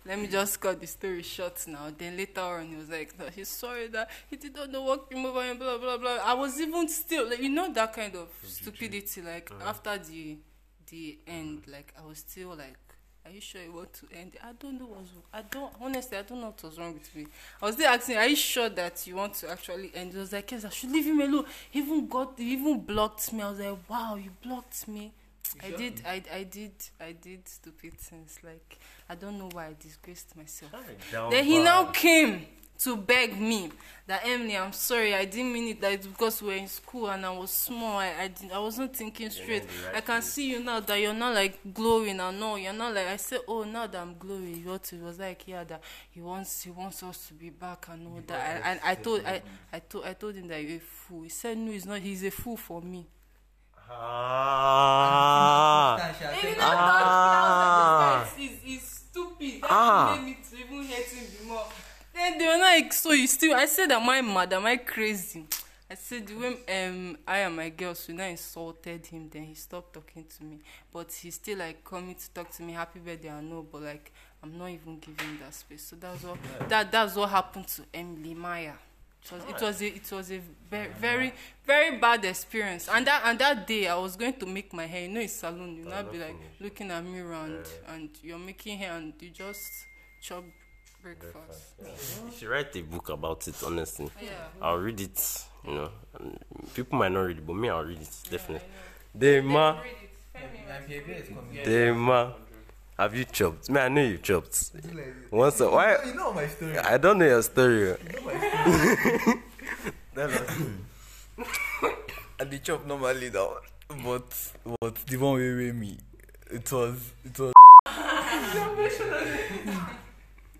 Let 0.04 0.18
me 0.18 0.26
just 0.26 0.60
cut 0.60 0.80
the 0.80 0.86
story 0.86 1.22
short 1.22 1.64
now. 1.68 1.92
Then 1.96 2.16
later 2.16 2.40
on, 2.40 2.66
he 2.66 2.76
was 2.76 2.88
like, 2.88 3.16
no, 3.18 3.26
he's 3.26 3.48
sorry 3.48 3.86
that 3.88 4.10
he 4.28 4.36
did 4.36 4.54
not 4.56 4.70
know 4.70 4.82
what 4.82 5.08
came 5.10 5.24
over 5.24 5.44
him, 5.44 5.58
blah, 5.58 5.78
blah, 5.78 5.96
blah. 5.96 6.18
I 6.24 6.34
was 6.34 6.60
even 6.60 6.88
still, 6.88 7.28
like, 7.28 7.40
you 7.40 7.48
know, 7.48 7.72
that 7.72 7.92
kind 7.92 8.14
of 8.16 8.28
stupidity. 8.44 9.22
Like, 9.22 9.50
after 9.64 9.96
the 9.98 10.38
the 10.90 11.18
end, 11.26 11.62
like, 11.68 11.94
I 11.98 12.04
was 12.06 12.18
still 12.18 12.50
like, 12.50 12.76
are 13.24 13.30
you 13.30 13.40
sure 13.40 13.62
you 13.62 13.72
want 13.72 13.92
to 13.94 14.06
end? 14.14 14.34
it?" 14.34 14.40
I 14.44 14.52
don't 14.52 14.78
know 14.78 14.86
what's, 14.86 15.10
I 15.32 15.42
don't, 15.42 15.72
honestly, 15.80 16.18
I 16.18 16.22
don't 16.22 16.40
know 16.40 16.48
what 16.48 16.62
was 16.62 16.78
wrong 16.78 16.94
with 16.94 17.14
me. 17.14 17.26
I 17.62 17.66
was 17.66 17.76
still 17.76 17.86
asking, 17.86 18.16
are 18.16 18.26
you 18.26 18.36
sure 18.36 18.68
that 18.68 19.06
you 19.06 19.14
want 19.16 19.34
to 19.34 19.50
actually 19.50 19.92
end? 19.94 20.14
It 20.14 20.18
was 20.18 20.32
like, 20.32 20.50
yes, 20.50 20.64
I 20.64 20.68
should 20.70 20.90
leave 20.90 21.06
him 21.06 21.20
alone. 21.20 21.46
He 21.70 21.78
even 21.78 22.08
got, 22.08 22.34
he 22.36 22.52
even 22.54 22.80
blocked 22.80 23.32
me. 23.32 23.42
I 23.42 23.50
was 23.50 23.60
like, 23.60 23.78
wow, 23.88 24.16
you 24.16 24.30
blocked 24.42 24.88
me. 24.88 25.12
I 25.62 25.70
did, 25.70 26.02
I, 26.06 26.22
I 26.32 26.42
did, 26.44 26.72
I 27.00 27.12
did 27.12 27.48
stupid 27.48 27.98
things. 27.98 28.38
Like, 28.42 28.78
I 29.08 29.14
don't 29.14 29.38
know 29.38 29.48
why 29.52 29.66
I 29.66 29.76
disgraced 29.78 30.36
myself. 30.36 30.72
Then 31.30 31.44
he 31.44 31.58
now 31.58 31.86
came 31.86 32.46
to 32.78 32.96
beg 32.96 33.40
me 33.40 33.70
that 34.08 34.22
Emily, 34.24 34.56
I'm 34.56 34.72
sorry, 34.72 35.14
I 35.14 35.24
didn't 35.24 35.52
mean 35.52 35.68
it. 35.68 35.80
That 35.80 35.92
it's 35.92 36.06
because 36.06 36.42
we 36.42 36.48
were 36.48 36.54
in 36.54 36.66
school 36.66 37.10
and 37.10 37.24
I 37.24 37.30
was 37.30 37.50
small. 37.50 37.98
I, 37.98 38.12
I, 38.22 38.28
didn't, 38.28 38.52
I 38.52 38.58
wasn't 38.58 38.96
thinking 38.96 39.30
straight. 39.30 39.64
I 39.94 40.00
can 40.00 40.20
see 40.20 40.50
you 40.50 40.64
now 40.64 40.80
that 40.80 40.96
you're 40.96 41.14
not 41.14 41.34
like 41.34 41.60
glowing. 41.72 42.18
I 42.18 42.32
know 42.32 42.56
you're 42.56 42.72
not 42.72 42.94
like. 42.94 43.06
I 43.06 43.16
said, 43.18 43.40
oh, 43.46 43.62
now 43.62 43.86
that 43.86 44.00
I'm 44.00 44.16
glowing, 44.18 44.64
what 44.64 44.92
it 44.92 45.00
was 45.00 45.18
like, 45.20 45.46
yeah, 45.46 45.62
that 45.64 45.80
he 46.10 46.20
wants, 46.20 46.62
he 46.62 46.70
wants 46.70 47.02
us 47.04 47.28
to 47.28 47.34
be 47.34 47.50
back 47.50 47.86
and 47.88 48.06
all 48.08 48.20
that. 48.26 48.62
And, 48.64 48.80
I, 48.82 48.92
I 48.92 48.94
told, 48.96 49.24
I, 49.24 49.42
I 49.72 49.78
told, 49.78 50.04
I 50.04 50.14
told 50.14 50.34
him 50.34 50.48
that 50.48 50.60
you're 50.62 50.78
a 50.78 50.80
fool. 50.80 51.22
He 51.22 51.28
said, 51.28 51.58
no, 51.58 51.70
he's 51.70 51.86
not. 51.86 52.00
He's 52.00 52.24
a 52.24 52.30
fool 52.30 52.56
for 52.56 52.82
me. 52.82 53.06
Ah. 54.84 55.96
Even 55.98 56.40
thank 56.40 56.56
though 56.56 56.64
Ah. 56.64 58.24
Thought 58.24 58.36
this 58.36 58.50
guy 58.64 58.68
is, 58.72 58.82
is 58.82 58.88
stupid. 58.88 59.62
That 59.62 59.70
Ah. 59.70 60.14
made 60.16 60.24
me 60.24 60.36
to 60.50 60.56
even 60.56 60.84
hate 60.84 61.06
him 61.06 61.26
the 61.38 61.44
more. 61.46 61.66
Then 62.14 62.38
they 62.38 62.46
were 62.46 62.58
like, 62.58 62.92
so 62.92 63.12
you 63.12 63.26
still? 63.26 63.54
I 63.54 63.66
said, 63.66 63.90
am 63.92 64.08
I 64.08 64.20
mad? 64.20 64.52
Am 64.52 64.66
I 64.66 64.76
crazy? 64.76 65.46
I 65.90 65.94
said, 65.94 66.26
the 66.26 66.34
way 66.36 66.86
um, 66.86 67.16
I 67.26 67.38
and 67.38 67.56
my 67.56 67.68
girls, 67.68 68.06
we 68.08 68.14
now 68.14 68.24
insulted 68.26 69.06
him. 69.06 69.28
Then 69.30 69.44
he 69.44 69.54
stopped 69.54 69.92
talking 69.94 70.24
to 70.38 70.44
me. 70.44 70.58
But 70.92 71.12
he's 71.12 71.34
still 71.34 71.58
like 71.58 71.84
coming 71.84 72.14
to 72.14 72.30
talk 72.30 72.50
to 72.52 72.62
me. 72.62 72.72
Happy 72.72 72.98
birthday, 72.98 73.30
I 73.30 73.40
know. 73.42 73.66
But 73.70 73.82
like, 73.82 74.12
I'm 74.42 74.56
not 74.58 74.68
even 74.70 74.98
giving 74.98 75.38
that 75.40 75.52
space. 75.54 75.82
So 75.84 75.96
that's 75.96 76.22
what 76.22 76.38
that 76.68 76.90
that's 76.90 77.14
what 77.14 77.28
happened 77.30 77.68
to 77.68 77.82
Emily 77.92 78.34
Maya. 78.34 78.72
It 79.24 79.32
was, 79.32 79.42
it 79.48 79.60
was 79.62 79.82
a 79.82 79.86
it 79.86 80.12
was 80.12 80.32
a 80.32 80.40
very 80.70 80.88
very 81.00 81.32
very 81.64 81.98
bad 81.98 82.24
experience. 82.24 82.88
And 82.88 83.06
that 83.06 83.22
and 83.24 83.38
that 83.38 83.66
day 83.66 83.86
I 83.86 83.94
was 83.96 84.16
going 84.16 84.34
to 84.34 84.46
make 84.46 84.72
my 84.72 84.86
hair. 84.86 85.02
You 85.02 85.08
know 85.08 85.20
it's 85.20 85.34
salon. 85.34 85.76
You 85.76 85.84
not 85.84 86.10
be 86.10 86.18
like 86.18 86.36
looking 86.60 86.90
at 86.90 87.04
mirror 87.04 87.34
and 87.34 87.64
and 87.88 88.10
you're 88.22 88.38
making 88.38 88.78
hair 88.78 88.92
and 88.96 89.12
you 89.20 89.30
just 89.30 89.70
chop 90.20 90.44
breakfast. 91.02 91.74
You 91.80 92.32
should 92.36 92.48
write 92.48 92.74
a 92.76 92.82
book 92.82 93.08
about 93.10 93.46
it, 93.48 93.54
honestly. 93.64 94.08
yeah. 94.20 94.30
I'll 94.60 94.78
read 94.78 95.00
it, 95.00 95.44
you 95.66 95.74
know. 95.74 95.90
And 96.18 96.38
people 96.74 96.98
might 96.98 97.10
not 97.12 97.20
read 97.22 97.38
it, 97.38 97.46
but 97.46 97.54
me, 97.56 97.68
I'll 97.68 97.84
read 97.84 98.00
it, 98.00 98.10
definitely. 98.30 98.66
Deinma, 99.16 99.80
Read 99.82 99.90
it. 100.02 100.10
Femi, 100.34 100.68
My 100.68 100.78
behavior 100.86 101.14
is 101.14 101.28
coming. 101.28 101.64
Deinma, 101.64 102.34
have 103.02 103.16
you 103.16 103.24
chopped? 103.24 103.68
Me, 103.68 103.80
I 103.80 103.88
know 103.88 104.02
you 104.02 104.18
chopped. 104.18 104.72
Do 104.72 104.88
like 104.96 105.06
this. 105.06 105.32
Once, 105.32 105.60
a, 105.60 105.68
why? 105.68 105.98
You 106.06 106.14
know 106.14 106.32
my 106.32 106.46
story. 106.46 106.78
I 106.78 106.98
don't 106.98 107.18
know 107.18 107.26
your 107.26 107.42
story. 107.42 107.96
And 112.38 112.50
the 112.50 112.58
chop 112.62 112.86
normally 112.86 113.28
though, 113.28 113.58
but 114.04 114.52
but 114.80 114.94
the 115.06 115.16
one 115.16 115.34
way 115.34 115.54
way 115.54 115.72
me, 115.72 115.98
it 116.50 116.70
was 116.70 117.12
it 117.24 117.38
was. 117.38 117.52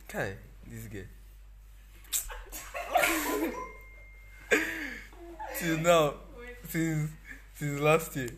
Kai, 0.08 0.34
this 0.66 0.87
guy. 0.88 1.06
till 5.58 5.78
now, 5.78 6.14
since 6.68 7.11
since 7.54 7.80
last 7.80 8.16
year, 8.16 8.30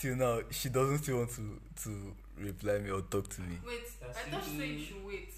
till 0.00 0.16
now, 0.16 0.40
she 0.50 0.68
doesn't 0.70 0.98
still 0.98 1.18
want 1.18 1.30
to 1.30 1.60
to 1.82 1.90
reply 2.38 2.78
me 2.78 2.90
or 2.90 3.02
talk 3.02 3.28
to 3.28 3.40
me. 3.42 3.58
wait 3.66 3.84
I 4.02 4.30
thought 4.30 4.46
you 4.48 4.58
said 4.58 4.68
you 4.68 4.84
should 4.84 5.04
wait 5.06 5.32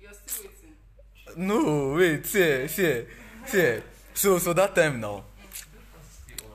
you're 0.00 0.12
still 0.12 0.44
waiting 0.44 0.74
No, 1.36 1.94
wait, 1.94 2.26
see, 2.26 2.42
eh, 2.42 2.66
see, 2.66 2.86
eh, 2.86 3.02
see. 3.46 3.60
Eh. 3.60 3.80
So, 4.14 4.38
so 4.38 4.52
that 4.52 4.74
time 4.74 5.00
now, 5.00 5.22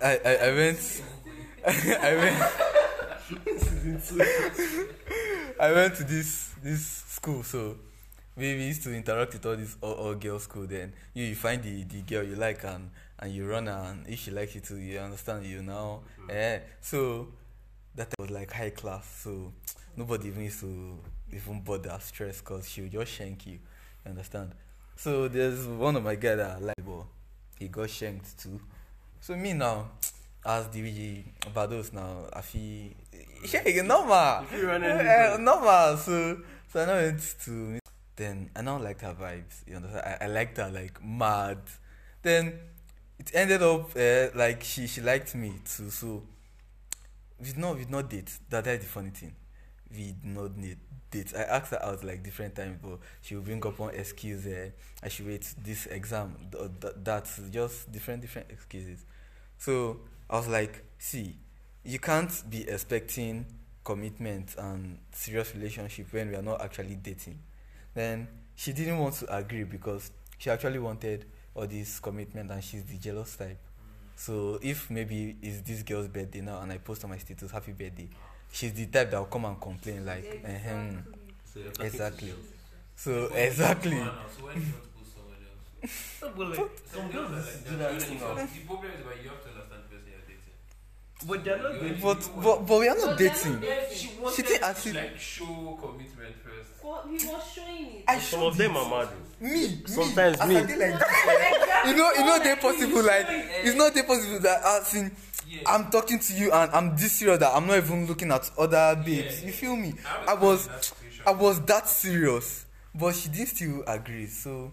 I, 0.03 0.19
I, 0.25 0.35
I 0.35 0.51
went, 0.53 1.01
I 1.65 2.15
went, 2.15 2.43
I 5.59 5.71
went 5.71 5.95
to 5.95 6.03
this, 6.03 6.51
this 6.61 6.85
school. 7.07 7.43
So, 7.43 7.77
we, 8.35 8.53
we 8.55 8.65
used 8.65 8.83
to 8.83 8.93
interact 8.93 9.31
with 9.33 9.45
all 9.45 9.55
this 9.55 9.77
all, 9.81 9.93
all 9.93 10.15
girls 10.15 10.43
school. 10.43 10.67
Then 10.67 10.91
you, 11.13 11.23
you 11.23 11.35
find 11.35 11.63
the, 11.63 11.83
the 11.83 12.01
girl 12.01 12.23
you 12.23 12.35
like 12.35 12.65
and 12.65 12.91
and 13.17 13.31
you 13.33 13.47
run 13.47 13.67
her, 13.67 13.85
and 13.89 14.05
if 14.07 14.19
she 14.19 14.31
likes 14.31 14.53
you 14.55 14.61
too, 14.61 14.75
you 14.75 14.99
understand 14.99 15.45
you 15.45 15.61
now. 15.63 16.01
Eh. 16.29 16.59
So 16.81 17.29
that 17.95 18.07
was 18.19 18.29
like 18.29 18.51
high 18.51 18.69
class. 18.71 19.21
So 19.23 19.51
nobody 19.95 20.27
even 20.29 20.43
used 20.43 20.59
to 20.61 20.99
even 21.33 21.61
bother 21.61 21.97
stress 22.01 22.39
because 22.39 22.69
she 22.69 22.81
would 22.81 22.91
just 22.91 23.11
shank 23.11 23.45
you. 23.47 23.59
You 24.05 24.11
understand? 24.11 24.51
So 24.95 25.27
there's 25.27 25.65
one 25.67 25.95
of 25.95 26.03
my 26.03 26.15
guy 26.15 26.35
that 26.35 26.57
I 26.57 26.59
like, 26.59 26.85
but 26.85 27.05
he 27.59 27.67
got 27.67 27.89
shanked 27.89 28.37
too. 28.39 28.59
So 29.19 29.35
me 29.35 29.53
now, 29.53 29.89
as 30.45 30.67
the 30.69 31.23
Bados 31.53 31.91
now, 31.93 32.27
I 32.33 32.41
feel 32.41 32.91
yeah, 33.53 33.81
normal. 33.81 34.45
normal. 35.39 35.97
So 35.97 36.37
so 36.71 36.81
I 36.83 36.85
now 36.85 36.97
it's 36.97 37.33
to 37.45 37.79
then 38.15 38.49
I 38.55 38.61
now 38.61 38.77
liked 38.77 39.01
her 39.01 39.13
vibes. 39.13 39.67
You 39.67 39.77
understand? 39.77 40.03
I, 40.05 40.25
I 40.25 40.27
liked 40.27 40.57
her 40.57 40.69
like 40.69 41.03
mad. 41.03 41.57
Then 42.21 42.53
it 43.19 43.31
ended 43.33 43.61
up 43.61 43.91
uh, 43.95 44.27
like 44.35 44.63
she 44.63 44.87
she 44.87 45.01
liked 45.01 45.35
me 45.35 45.53
too. 45.65 45.89
So 45.89 46.23
we 47.45 47.51
did 47.51 47.57
not 47.57 47.77
we 47.77 47.85
not 47.85 48.09
date. 48.09 48.31
That 48.49 48.63
that's 48.65 48.83
the 48.83 48.89
funny 48.89 49.11
thing. 49.11 49.33
We 49.91 50.13
did 50.13 50.25
not 50.25 50.57
need 50.57 50.77
date. 51.11 51.33
I 51.35 51.43
asked 51.43 51.71
her 51.71 51.83
out 51.83 52.03
like 52.03 52.23
different 52.23 52.55
times, 52.55 52.79
but 52.81 52.99
she 53.21 53.35
would 53.35 53.45
bring 53.45 53.65
up 53.65 53.77
one 53.79 53.93
excuse. 53.93 54.45
Uh, 54.45 54.69
I 55.03 55.09
should 55.09 55.27
wait 55.27 55.53
this 55.63 55.85
exam. 55.87 56.35
Th- 56.51 56.69
th- 56.81 56.93
that's 57.03 57.39
just 57.51 57.91
different 57.91 58.21
different 58.21 58.49
excuses. 58.49 59.05
So 59.57 60.01
I 60.29 60.37
was 60.37 60.47
like, 60.47 60.83
see, 60.97 61.35
you 61.83 61.99
can't 61.99 62.31
be 62.49 62.67
expecting 62.67 63.45
commitment 63.83 64.55
and 64.57 64.97
serious 65.11 65.53
relationship 65.55 66.07
when 66.11 66.29
we 66.29 66.35
are 66.35 66.41
not 66.41 66.61
actually 66.61 66.95
dating. 66.95 67.39
Then 67.93 68.27
she 68.55 68.73
didn't 68.73 68.97
want 68.97 69.15
to 69.15 69.35
agree 69.35 69.63
because 69.63 70.11
she 70.39 70.49
actually 70.49 70.79
wanted 70.79 71.25
all 71.53 71.67
this 71.67 71.99
commitment 71.99 72.51
and 72.51 72.63
she's 72.63 72.83
the 72.85 72.97
jealous 72.97 73.35
type. 73.35 73.59
So 74.15 74.59
if 74.61 74.89
maybe 74.89 75.35
it's 75.41 75.61
this 75.61 75.83
girl's 75.83 76.07
birthday 76.07 76.41
now 76.41 76.61
and 76.61 76.71
I 76.71 76.77
post 76.77 77.03
on 77.03 77.09
my 77.09 77.17
status 77.17 77.51
happy 77.51 77.73
birthday, 77.73 78.09
she's 78.51 78.73
the 78.73 78.85
type 78.87 79.11
that 79.11 79.17
will 79.19 79.25
come 79.25 79.45
and 79.45 79.59
complain 79.59 80.05
like, 80.05 80.41
"Ahem." 80.43 81.03
exactly. 81.79 82.33
So 82.95 83.25
exactly. 83.33 83.99
So 83.99 84.45
when 84.45 84.61
you 84.61 84.67
want 84.71 84.83
to 84.83 84.89
post 84.95 85.15
someone 85.15 86.53
else, 86.53 86.69
some 86.93 87.11
girls 87.11 87.29
do 87.67 87.77
that. 87.77 87.99
that 87.99 88.53
The 88.53 88.59
problem 88.65 88.91
is 88.91 89.03
that 89.05 89.23
you 89.23 89.29
have 89.29 89.43
to 89.43 89.49
But 91.27 91.43
they're 91.43 91.57
not 91.61 91.81
You- 91.81 91.97
But 92.01 92.29
but, 92.43 92.65
but 92.67 92.79
we 92.79 92.87
are 92.87 92.95
not 92.97 93.05
But 93.05 93.17
dating. 93.17 93.61
she 93.93 94.09
wanted 94.19 94.35
She 94.35 94.41
did 94.43 94.61
to 94.61 94.69
if- 94.71 94.95
like 94.95 95.19
show 95.19 95.79
commitment 95.81 96.35
first. 96.43 96.83
Well, 96.83 97.03
he 97.09 97.25
was 97.27 97.43
showing 97.53 97.85
it. 97.87 98.03
I 98.07 98.19
Some 98.19 98.39
showed 98.39 98.47
of 98.47 98.57
them 98.57 98.75
it. 98.75 98.77
are 98.77 98.89
mad. 98.89 99.09
me, 99.41 99.49
me. 99.67 99.83
Sometimes 99.87 100.39
me. 100.45 100.57
I 100.57 100.65
did 100.65 100.77
like 100.79 101.01
you 101.87 101.95
know, 101.95 102.11
you 102.13 102.25
know, 102.25 102.39
they 102.43 102.55
possible 102.55 103.03
like 103.03 103.25
it's 103.29 103.75
not 103.75 103.93
they 103.93 104.03
possible 104.03 104.39
that 104.39 104.61
as 104.63 104.93
in 104.93 105.11
Yeah. 105.47 105.61
I'm 105.67 105.89
talking 105.91 106.19
to 106.19 106.33
you 106.33 106.51
and 106.51 106.71
I'm 106.71 106.95
this 106.97 107.13
serious 107.13 107.39
that 107.39 107.53
I'm 107.55 107.65
not 107.67 107.77
even 107.77 108.07
looking 108.07 108.31
at 108.31 108.49
other 108.57 108.95
babes. 109.05 109.41
Yeah. 109.41 109.47
You 109.47 109.53
feel 109.53 109.75
me? 109.75 109.93
I 110.27 110.33
was 110.35 110.65
in 110.67 110.71
that 110.73 110.83
situation. 110.85 111.23
I 111.27 111.31
was 111.31 111.61
that 111.65 111.87
serious, 111.89 112.65
but 112.93 113.15
she 113.15 113.29
didn't 113.29 113.47
still 113.49 113.83
agree. 113.87 114.27
So 114.27 114.71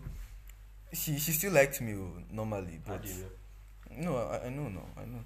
she 0.93 1.19
she 1.19 1.33
still 1.33 1.53
liked 1.53 1.81
me 1.81 1.95
oh, 1.95 2.13
normally, 2.31 2.79
but 2.87 3.05
know? 3.05 4.13
no, 4.13 4.17
I, 4.17 4.47
I 4.47 4.49
know, 4.51 4.69
no, 4.69 4.85
I 4.97 5.05
know. 5.07 5.25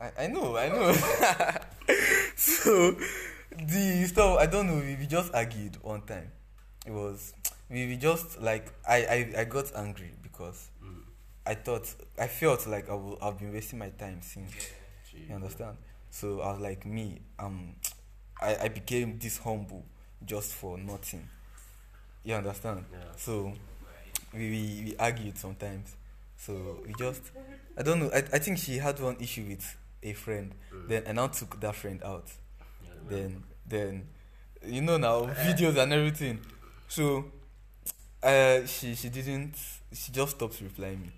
I, 0.00 0.24
I 0.24 0.26
know, 0.28 0.56
I 0.56 0.68
know. 0.68 0.92
so 2.36 2.96
the 3.66 4.04
stuff 4.06 4.38
I 4.38 4.46
don't 4.46 4.66
know. 4.66 4.76
We, 4.76 4.96
we 4.96 5.06
just 5.06 5.34
argued 5.34 5.76
one 5.82 6.02
time. 6.02 6.30
It 6.86 6.92
was 6.92 7.34
we, 7.68 7.86
we 7.86 7.96
just 7.96 8.40
like 8.40 8.72
I, 8.88 8.96
I 9.36 9.40
I 9.40 9.44
got 9.44 9.74
angry 9.76 10.10
because 10.22 10.68
Mm. 10.82 11.02
I 11.46 11.54
thought 11.54 11.94
I 12.18 12.26
felt 12.26 12.66
like 12.66 12.88
I 12.88 12.94
will, 12.94 13.18
I've 13.20 13.38
been 13.38 13.52
wasting 13.52 13.78
my 13.78 13.90
time 13.90 14.20
since. 14.22 14.50
You 15.28 15.34
understand? 15.34 15.76
So 16.10 16.40
I 16.40 16.52
was 16.52 16.60
like 16.60 16.86
me. 16.86 17.20
Um, 17.38 17.74
I 18.40 18.56
I 18.56 18.68
became 18.68 19.18
this 19.18 19.36
humble 19.38 19.84
just 20.24 20.54
for 20.54 20.78
nothing. 20.78 21.28
You 22.24 22.34
understand? 22.34 22.84
Yeah. 22.92 22.98
So 23.16 23.52
we, 24.32 24.38
we, 24.38 24.82
we 24.86 24.96
argued 24.98 25.36
sometimes. 25.38 25.94
So 26.36 26.78
we 26.86 26.94
just 26.94 27.22
I 27.76 27.82
don't 27.82 28.00
know. 28.00 28.10
I, 28.14 28.18
I 28.18 28.38
think 28.38 28.58
she 28.58 28.78
had 28.78 28.98
one 29.00 29.16
issue 29.20 29.44
with 29.48 29.76
a 30.02 30.12
friend. 30.12 30.54
Mm. 30.72 30.88
Then 30.88 31.02
I 31.08 31.12
now 31.12 31.26
took 31.28 31.60
that 31.60 31.74
friend 31.74 32.02
out. 32.04 32.28
Yeah, 32.84 32.90
Then 33.08 33.42
then 33.66 34.06
you 34.64 34.82
know 34.82 34.96
now 34.96 35.26
videos 35.26 35.76
and 35.76 35.92
everything. 35.92 36.40
So 36.88 37.24
uh 38.22 38.66
she 38.66 38.94
she 38.94 39.08
didn't 39.08 39.54
she 39.92 40.12
just 40.12 40.36
stopped 40.36 40.60
replying 40.60 41.02
me. 41.02 41.10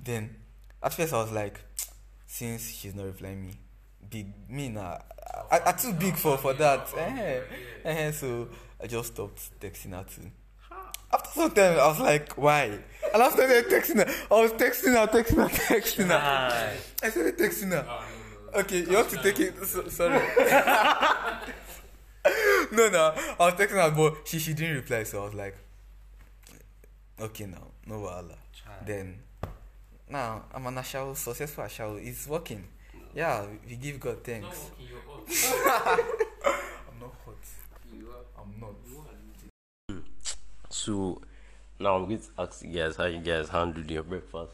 Then 0.00 0.36
at 0.82 0.92
first 0.92 1.12
I 1.12 1.22
was 1.22 1.32
like 1.32 1.60
since 2.26 2.70
she's 2.70 2.94
not 2.94 3.06
replying 3.06 3.46
me, 3.46 3.58
big 4.10 4.26
me 4.48 4.68
now 4.68 4.98
I, 5.50 5.60
I 5.66 5.72
too 5.72 5.92
big 5.92 6.16
for 6.16 6.36
for 6.36 6.54
that. 6.54 6.88
Eh, 7.86 7.90
eh, 7.90 8.10
so 8.12 8.48
I 8.82 8.86
just 8.86 9.12
stopped 9.12 9.60
texting 9.60 9.92
her 9.92 10.04
too. 10.04 10.30
After 11.12 11.30
some 11.40 11.50
time, 11.50 11.78
I 11.78 11.86
was 11.86 12.00
like, 12.00 12.32
why? 12.32 12.78
And 13.14 13.22
I 13.22 13.30
started 13.30 13.66
texting 13.66 13.96
her. 13.98 14.12
I 14.28 14.40
was 14.40 14.52
texting 14.54 14.92
her, 14.94 15.06
texting 15.06 15.36
her, 15.36 15.48
texting 15.48 16.06
her. 16.08 16.14
Aye. 16.14 16.76
I 17.00 17.10
started 17.10 17.38
texting 17.38 17.70
her. 17.70 17.84
No, 17.86 18.00
no. 18.52 18.58
Okay, 18.58 18.80
you 18.80 18.96
have 18.96 19.08
to 19.08 19.22
take 19.22 19.38
it. 19.38 19.64
So, 19.64 19.86
sorry. 19.88 20.18
no, 22.72 22.88
no. 22.90 23.14
I 23.38 23.44
was 23.46 23.54
texting 23.54 23.80
her, 23.80 23.90
but 23.92 24.26
she, 24.26 24.40
she 24.40 24.52
didn't 24.52 24.74
reply. 24.74 25.04
So 25.04 25.22
I 25.22 25.24
was 25.26 25.34
like, 25.34 25.56
okay, 27.20 27.46
now, 27.46 27.68
no 27.86 28.00
wahala. 28.00 28.34
Then, 28.84 29.20
now 30.08 30.46
I'm 30.52 30.66
an 30.66 30.74
Ashao, 30.74 31.16
successful 31.16 31.62
Ashao. 31.62 32.04
It's 32.04 32.26
working. 32.26 32.64
Yeah, 33.14 33.46
we 33.68 33.76
give 33.76 34.00
God 34.00 34.24
thanks. 34.24 34.70
working, 34.70 34.88
you're 34.90 35.00
hot. 35.06 36.00
I'm 36.90 36.98
not 36.98 37.14
hot. 37.24 37.36
You 37.96 38.08
are. 38.08 38.42
I'm 38.42 38.60
not. 38.60 38.74
You 38.90 38.98
are. 38.98 40.02
So 40.68 41.22
now 41.78 41.96
I'm 41.96 42.04
going 42.06 42.18
to 42.18 42.28
ask 42.38 42.62
you 42.64 42.70
guys 42.72 42.96
how 42.96 43.04
you 43.06 43.18
guys 43.20 43.48
handled 43.48 43.90
your 43.90 44.02
breakfast. 44.02 44.52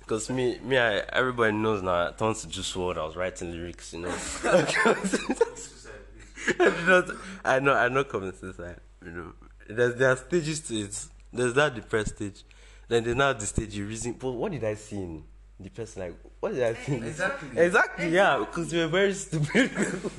Because 0.00 0.30
me, 0.30 0.58
me, 0.62 0.78
I, 0.78 0.98
everybody 1.12 1.52
knows 1.56 1.82
now. 1.82 2.08
I 2.08 2.12
turned 2.12 2.36
to 2.36 2.48
just 2.48 2.74
what 2.76 2.96
I 2.96 3.04
was 3.04 3.16
writing 3.16 3.50
lyrics, 3.50 3.92
you 3.92 4.00
know. 4.02 4.10
Suicide, 4.12 4.68
please. 4.68 6.54
Because 6.56 7.10
I 7.44 7.58
know, 7.58 7.74
I 7.74 7.88
know, 7.88 8.04
common 8.04 8.32
suicide. 8.36 8.76
You 9.04 9.10
know, 9.10 9.32
there's 9.68 9.96
there 9.96 10.10
are 10.12 10.16
stages 10.16 10.60
to 10.60 10.76
it. 10.76 11.06
There's 11.32 11.54
that 11.54 11.74
depressed 11.74 12.14
stage. 12.16 12.44
Then 12.88 13.02
there's 13.02 13.16
now 13.16 13.32
the 13.32 13.46
stage 13.46 13.74
you 13.74 13.84
reason. 13.84 14.12
But 14.12 14.30
what 14.30 14.52
did 14.52 14.62
I 14.62 14.74
see 14.74 14.96
in 14.96 15.24
the 15.58 15.70
person? 15.70 16.02
Like, 16.02 16.14
what 16.38 16.54
did 16.54 16.62
I 16.62 16.74
see? 16.74 16.98
this- 16.98 17.10
Exactly. 17.10 17.48
Exactly. 17.60 18.08
Yeah, 18.10 18.38
because 18.38 18.72
we 18.72 18.78
were 18.78 18.86
very 18.86 19.12
stupid. 19.12 19.70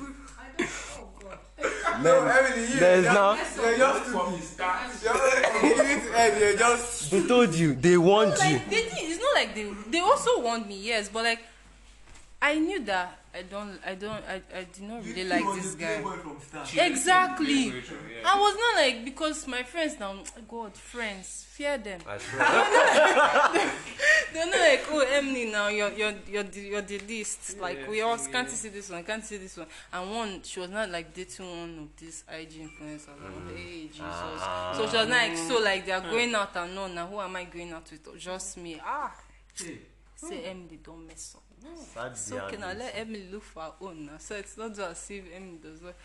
then, 2.05 2.27
Emily, 2.27 2.61
you, 2.61 2.79
there's 2.79 3.03
you're, 3.05 3.13
now. 3.13 3.33
you're 3.35 3.77
just 3.77 4.09
From 4.11 4.31
the 4.33 4.41
start. 4.41 4.79
you're, 5.03 6.39
you're 6.39 6.57
just 6.57 7.11
They 7.11 7.27
told 7.27 7.53
you. 7.53 7.75
They 7.75 7.97
warned 7.97 8.33
you. 8.33 8.37
Like 8.39 8.69
they 8.69 8.83
did. 8.83 8.93
It's 8.95 9.19
not 9.21 9.33
like 9.35 9.55
they. 9.55 9.71
They 9.91 9.99
also 9.99 10.41
warned 10.41 10.67
me. 10.67 10.79
Yes, 10.81 11.09
but 11.09 11.23
like, 11.23 11.39
I 12.41 12.55
knew 12.59 12.83
that 12.85 13.19
I 13.33 13.41
don't. 13.43 13.79
I 13.85 13.95
don't. 13.95 14.23
I. 14.27 14.41
I 14.53 14.63
did 14.65 14.83
not 14.83 15.03
really 15.05 15.23
like 15.23 15.45
this 15.55 15.75
guy. 15.75 16.03
Exactly. 16.77 17.73
I 18.27 18.39
was 18.39 18.55
not 18.55 18.81
like 18.81 19.05
because 19.05 19.47
my 19.47 19.63
friends 19.63 19.97
now. 19.99 20.15
God, 20.49 20.73
friends, 20.73 21.45
fear 21.49 21.77
them. 21.77 22.01
I 22.05 22.17
swear. 22.17 22.43
They're 24.33 24.45
not 24.47 24.59
like, 24.59 24.85
oh, 24.89 25.05
Emily, 25.09 25.45
now 25.45 25.69
you're 25.69 25.91
you're 25.93 26.13
you're 26.29 26.43
the, 26.43 26.59
you're 26.61 26.81
the 26.81 26.99
least. 27.07 27.57
Like 27.59 27.79
Yeah, 27.79 27.89
we 27.89 28.01
all 28.01 28.17
yeah. 28.17 28.31
can't 28.31 28.49
see 28.49 28.67
this 28.69 28.89
one, 28.89 29.03
can't 29.05 29.23
see 29.23 29.37
this 29.37 29.55
one. 29.55 29.67
And 29.93 30.11
one, 30.11 30.41
she 30.43 30.59
was 30.59 30.69
not 30.69 30.89
like 30.89 31.13
dating 31.13 31.45
one 31.49 31.79
of 31.79 31.95
these 31.97 32.25
IG 32.29 32.51
influencers. 32.67 33.07
Like, 33.07 33.57
hey 33.57 33.87
Jesus. 33.87 34.01
Ah. 34.01 34.73
So 34.75 34.89
she 34.89 34.97
was 34.97 35.07
not 35.07 35.09
like 35.09 35.37
so 35.37 35.59
like 35.59 35.85
they 35.85 35.93
are 35.93 36.01
going 36.01 36.35
out 36.35 36.55
and 36.57 36.75
no. 36.75 36.87
Now 36.87 37.07
who 37.07 37.21
am 37.21 37.35
I 37.35 37.45
going 37.45 37.71
out 37.71 37.89
with? 37.89 38.19
Just 38.19 38.57
me. 38.57 38.79
Ah. 38.83 39.15
Say 40.15 40.43
Emily, 40.45 40.79
don't 40.83 41.07
mess 41.07 41.35
up. 41.35 41.43
Sad 41.93 42.17
So 42.17 42.37
now 42.37 42.47
behind 42.49 42.79
let 42.79 42.97
Emily 42.97 43.27
look 43.31 43.43
for 43.43 43.61
her 43.63 43.73
own 43.81 44.05
now. 44.05 44.17
So 44.19 44.35
it's 44.35 44.57
not 44.57 44.69
just 44.69 44.79
as 44.91 45.11
if 45.11 45.23
Emily 45.33 45.59
does 45.61 45.81
not. 45.81 45.95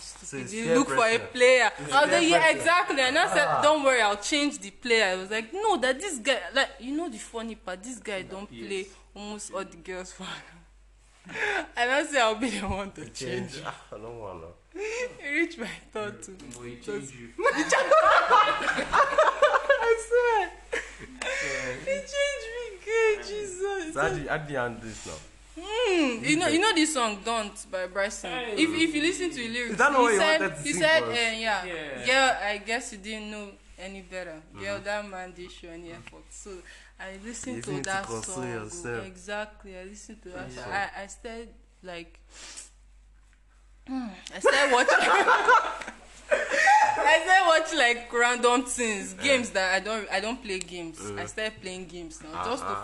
So 0.00 0.36
you 0.38 0.74
look 0.74 0.88
for 0.88 1.06
a 1.06 1.18
player. 1.18 1.70
It's 1.78 1.92
I 1.92 2.02
was 2.04 2.12
like, 2.12 2.28
yeah, 2.28 2.48
exactly. 2.50 3.00
And 3.02 3.18
I 3.18 3.26
said, 3.32 3.62
don't 3.62 3.84
worry, 3.84 4.00
I'll 4.00 4.16
change 4.16 4.58
the 4.58 4.70
player. 4.70 5.04
I 5.04 5.16
was 5.16 5.30
like, 5.30 5.52
no, 5.52 5.76
that 5.78 6.00
this 6.00 6.18
guy, 6.18 6.40
like, 6.54 6.70
you 6.80 6.96
know 6.96 7.08
the 7.10 7.18
funny 7.18 7.54
part, 7.56 7.82
this 7.82 7.98
guy 7.98 8.22
don't 8.22 8.48
play 8.48 8.86
almost 9.14 9.52
all 9.52 9.64
the 9.64 9.76
girls 9.76 10.12
for. 10.16 10.26
and 11.28 11.90
I 11.90 12.04
said, 12.06 12.22
I'll 12.22 12.34
be 12.36 12.50
the 12.50 12.66
one 12.66 12.90
to 12.92 13.04
change. 13.10 13.52
Change. 13.52 13.62
Ah, 13.66 13.80
I 13.92 13.96
don't 13.98 14.18
want 14.18 14.42
to. 14.42 14.48
It 14.74 15.30
reached 15.30 15.58
my 15.58 15.68
thought 15.92 16.22
too. 16.22 16.36
But 16.40 16.62
he 16.64 16.76
changed 16.76 17.14
you. 17.14 17.28
I 17.38 17.66
swear. 20.08 20.50
He 21.84 21.94
changed 21.94 22.48
me, 22.54 22.64
good 22.84 23.18
Jesus. 23.26 23.94
So 23.94 24.00
how 24.00 24.08
do 24.08 24.20
you, 24.22 24.28
how 24.28 24.38
do 24.38 24.52
you 24.52 24.58
handle 24.58 24.82
this 24.82 25.06
now? 25.06 25.12
Mm, 25.92 26.28
you 26.28 26.36
know, 26.36 26.48
you 26.48 26.58
know 26.58 26.72
this 26.74 26.94
song 26.94 27.18
"Don't" 27.24 27.70
by 27.70 27.86
Bryson. 27.86 28.30
Hey. 28.30 28.54
If 28.56 28.70
if 28.70 28.94
you 28.94 29.02
listen 29.02 29.30
to 29.30 29.36
the 29.36 29.48
lyrics, 29.48 29.72
Is 29.72 29.78
that 29.78 29.92
not 29.92 29.98
he 29.98 30.02
what 30.02 30.12
you 30.12 30.18
said, 30.18 30.40
wanted 30.40 30.56
to 30.56 30.62
he 30.62 30.72
said, 30.72 31.02
for 31.04 31.10
us? 31.10 31.18
uh, 31.18 31.20
yeah, 31.20 31.64
Yeah. 31.64 32.06
girl, 32.06 32.36
I 32.52 32.58
guess 32.58 32.92
you 32.92 32.98
didn't 32.98 33.30
know 33.30 33.48
any 33.78 34.00
better. 34.02 34.40
Girl, 34.58 34.74
Mm-hmm. 34.76 34.84
that 34.84 35.08
man 35.08 35.32
did 35.32 35.50
show 35.52 35.68
any 35.68 35.90
effort. 35.92 36.24
So 36.30 36.50
I 37.00 37.16
listened 37.24 37.56
You 37.56 37.62
to 37.62 37.70
need 37.72 37.84
to 37.84 37.90
that 37.90 38.04
console 38.06 38.34
song. 38.36 38.44
oh, 38.44 38.62
yourself. 38.64 39.06
Exactly, 39.06 39.78
I 39.78 39.84
listened 39.84 40.22
to 40.22 40.28
that. 40.30 40.48
Yeah. 40.54 40.64
song. 40.64 40.72
I 40.72 40.90
I 41.02 41.06
started 41.06 41.48
like. 41.82 42.18
I 43.88 44.38
started 44.38 44.72
watching. 44.72 44.94
I 47.04 47.20
started 47.24 47.46
watching 47.48 47.78
like 47.78 48.12
random 48.12 48.64
things, 48.64 49.14
games 49.14 49.50
that 49.50 49.74
I 49.74 49.80
don't 49.80 50.08
I 50.10 50.20
don't 50.20 50.42
play 50.42 50.58
games. 50.60 51.00
I 51.18 51.26
started 51.26 51.60
playing 51.60 51.86
games 51.86 52.22
now 52.22 52.44
just 52.44 52.62
to 52.62 52.74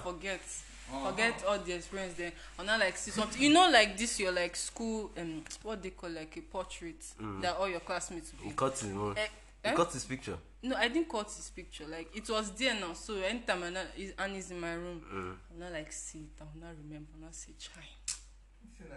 Uh-huh. 0.90 1.10
forget 1.10 1.34
forget 1.34 1.48
all 1.48 1.58
the 1.58 1.72
experience 1.72 2.14
then. 2.14 2.32
And 2.58 2.66
now 2.66 2.78
like 2.78 2.96
see 2.96 3.10
something. 3.10 3.40
You 3.42 3.50
know 3.52 3.68
like 3.70 3.96
this 3.98 4.18
your 4.20 4.32
like 4.32 4.56
school 4.56 5.10
um 5.18 5.42
what 5.62 5.82
they 5.82 5.90
call 5.90 6.10
like 6.10 6.36
a 6.36 6.40
portrait 6.40 7.04
that 7.42 7.56
all 7.56 7.68
your 7.68 7.80
classmates 7.80 8.32
He 8.42 8.48
be 8.48 8.54
cut 8.54 8.78
his 8.78 8.90
own. 8.92 9.14
Eh, 9.16 9.26
He 9.64 9.70
eh? 9.70 9.74
cut 9.74 9.92
his 9.92 10.04
picture. 10.04 10.36
no 10.62 10.74
i 10.76 10.88
didn't 10.88 11.08
cut 11.08 11.26
his 11.26 11.50
picture. 11.50 11.86
Like 11.86 12.08
it 12.16 12.28
was 12.30 12.50
there 12.52 12.74
now. 12.74 12.92
So 12.94 13.14
anytime 13.22 13.62
i 13.64 13.70
now 13.70 13.82
is 13.96 14.12
and 14.18 14.34
he's 14.34 14.50
in 14.50 14.60
my 14.60 14.72
room 14.72 15.02
Mm. 15.12 15.34
i'll 15.52 15.60
not 15.60 15.72
like 15.72 15.92
see 15.92 16.20
it. 16.20 16.40
I'll 16.40 16.48
not 16.60 16.74
remember. 16.82 17.08
I'll 17.14 17.24
not 17.26 17.34
say 17.34 17.52
chai. 17.58 17.84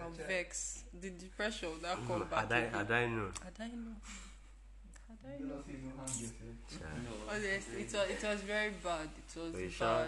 I'm 0.04 0.14
vex. 0.14 0.84
The 1.02 1.10
depression 1.10 1.70
that 1.82 1.98
not 1.98 2.08
come 2.08 2.28
back 2.30 2.42
Had 2.50 2.54
I, 2.54 2.58
again. 2.60 2.74
had 2.74 2.92
I 2.92 3.06
known. 3.08 3.34
had 3.44 3.54
i 3.60 3.68
know 3.68 3.96
had 5.10 5.34
i 5.34 5.44
know 5.44 5.64
Child. 6.70 7.08
honestly 7.30 7.82
it 7.82 7.94
was 7.94 8.10
it 8.10 8.24
was 8.28 8.42
very 8.42 8.72
bad. 8.84 9.10
It 9.18 9.40
was 9.40 9.52
But 9.54 9.62
you 9.62 9.70
sha- 9.70 10.06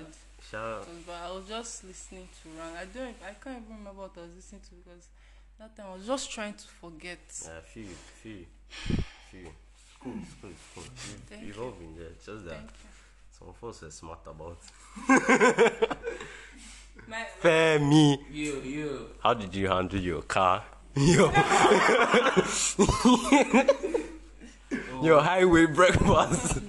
bad 0.52 0.84
Shout 0.84 0.88
But 1.06 1.16
I 1.24 1.32
was 1.32 1.48
just 1.48 1.84
listening 1.84 2.28
to 2.42 2.50
Rang. 2.58 2.76
I 2.76 2.86
don't. 2.86 3.16
I 3.24 3.34
can't 3.44 3.64
even 3.64 3.78
remember 3.78 4.02
what 4.02 4.12
I 4.18 4.22
was 4.22 4.36
listening 4.36 4.62
to 4.62 4.76
because 4.84 5.08
that 5.60 5.76
time 5.76 5.88
I 5.92 5.96
was 5.96 6.06
just 6.06 6.32
trying 6.32 6.54
to 6.54 6.68
forget. 6.68 7.20
Yeah, 7.44 7.60
few, 7.66 7.88
few, 8.22 8.46
few. 9.32 9.48
School, 9.96 10.14
school, 10.38 10.52
school. 10.72 10.84
You, 11.32 11.48
you've 11.48 11.58
you. 11.58 11.64
all 11.64 11.72
been 11.72 11.96
there. 11.98 12.10
Just 12.26 12.46
that 12.46 12.60
some 13.38 13.48
of 13.50 13.64
us 13.70 13.84
are 13.84 13.92
smart 13.92 14.20
about. 14.28 14.58
My, 17.08 17.26
Femi, 17.42 18.18
Yo, 18.32 18.62
yo. 18.62 19.08
how 19.22 19.34
did 19.34 19.54
you 19.54 19.68
handle 19.68 20.00
your 20.00 20.22
car? 20.22 20.64
Your, 20.96 21.34
your 25.02 25.22
highway 25.22 25.66
breakfast. 25.66 26.60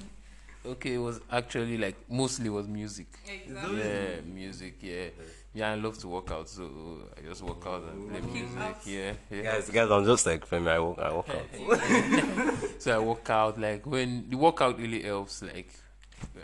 Okay, 0.67 0.95
it 0.95 0.99
was 0.99 1.21
actually 1.31 1.77
like 1.77 1.97
mostly 2.09 2.49
was 2.49 2.67
music. 2.67 3.07
exactly. 3.27 3.79
Yeah, 3.79 4.21
music. 4.25 4.75
Yeah, 4.81 5.07
yeah. 5.53 5.73
I 5.73 5.75
love 5.75 5.99
to 5.99 6.09
work 6.09 6.31
out, 6.31 6.49
so 6.49 7.03
I 7.19 7.21
just 7.29 7.43
work 7.43 7.67
out 7.67 7.83
and 7.83 8.11
play 8.11 8.21
music. 8.21 8.59
out. 8.59 8.87
Yeah, 8.87 9.13
yeah. 9.31 9.43
Guys, 9.43 9.71
guys, 9.71 9.91
I'm 9.91 10.05
just 10.05 10.25
like 10.27 10.49
Femi. 10.49 10.69
I 10.69 10.79
walk, 10.79 10.99
I 10.99 11.13
walk 11.13 11.29
out. 11.29 12.61
So 12.81 12.95
I 12.95 12.99
work 12.99 13.29
out. 13.31 13.61
Like 13.61 13.87
when 13.87 14.27
the 14.31 14.37
workout 14.37 14.79
really 14.79 15.03
helps. 15.03 15.43
Like 15.43 15.69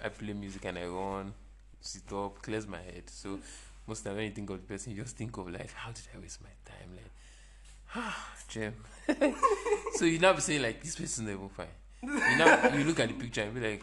I 0.05 0.09
play 0.09 0.33
music 0.33 0.65
and 0.67 0.79
I 0.79 0.87
run, 0.87 1.33
sit 1.81 2.13
up, 2.13 2.43
clears 2.43 2.67
my 2.67 2.79
head. 2.79 3.05
So 3.07 3.39
most 3.87 4.05
time 4.05 4.17
when 4.17 4.25
you 4.27 4.31
think 4.31 4.51
of 4.51 4.61
the 4.61 4.67
person, 4.67 4.93
you 4.95 5.03
just 5.03 5.17
think 5.17 5.37
of 5.37 5.49
like, 5.51 5.73
how 5.73 5.91
did 5.93 6.05
I 6.15 6.19
waste 6.19 6.41
my 6.43 6.51
time? 6.65 6.91
Like, 6.95 7.11
ah, 7.97 8.29
Jim. 8.49 8.75
so 9.95 10.05
you 10.05 10.19
now 10.19 10.33
be 10.33 10.41
saying 10.41 10.63
like, 10.63 10.83
this 10.83 10.97
person's 10.97 11.27
not 11.27 11.35
even 11.35 11.49
fine. 11.49 11.67
You 12.03 12.37
know, 12.39 12.71
you 12.75 12.85
look 12.85 13.01
at 13.01 13.09
the 13.09 13.15
picture 13.15 13.43
and 13.43 13.55
be 13.55 13.61
like, 13.61 13.83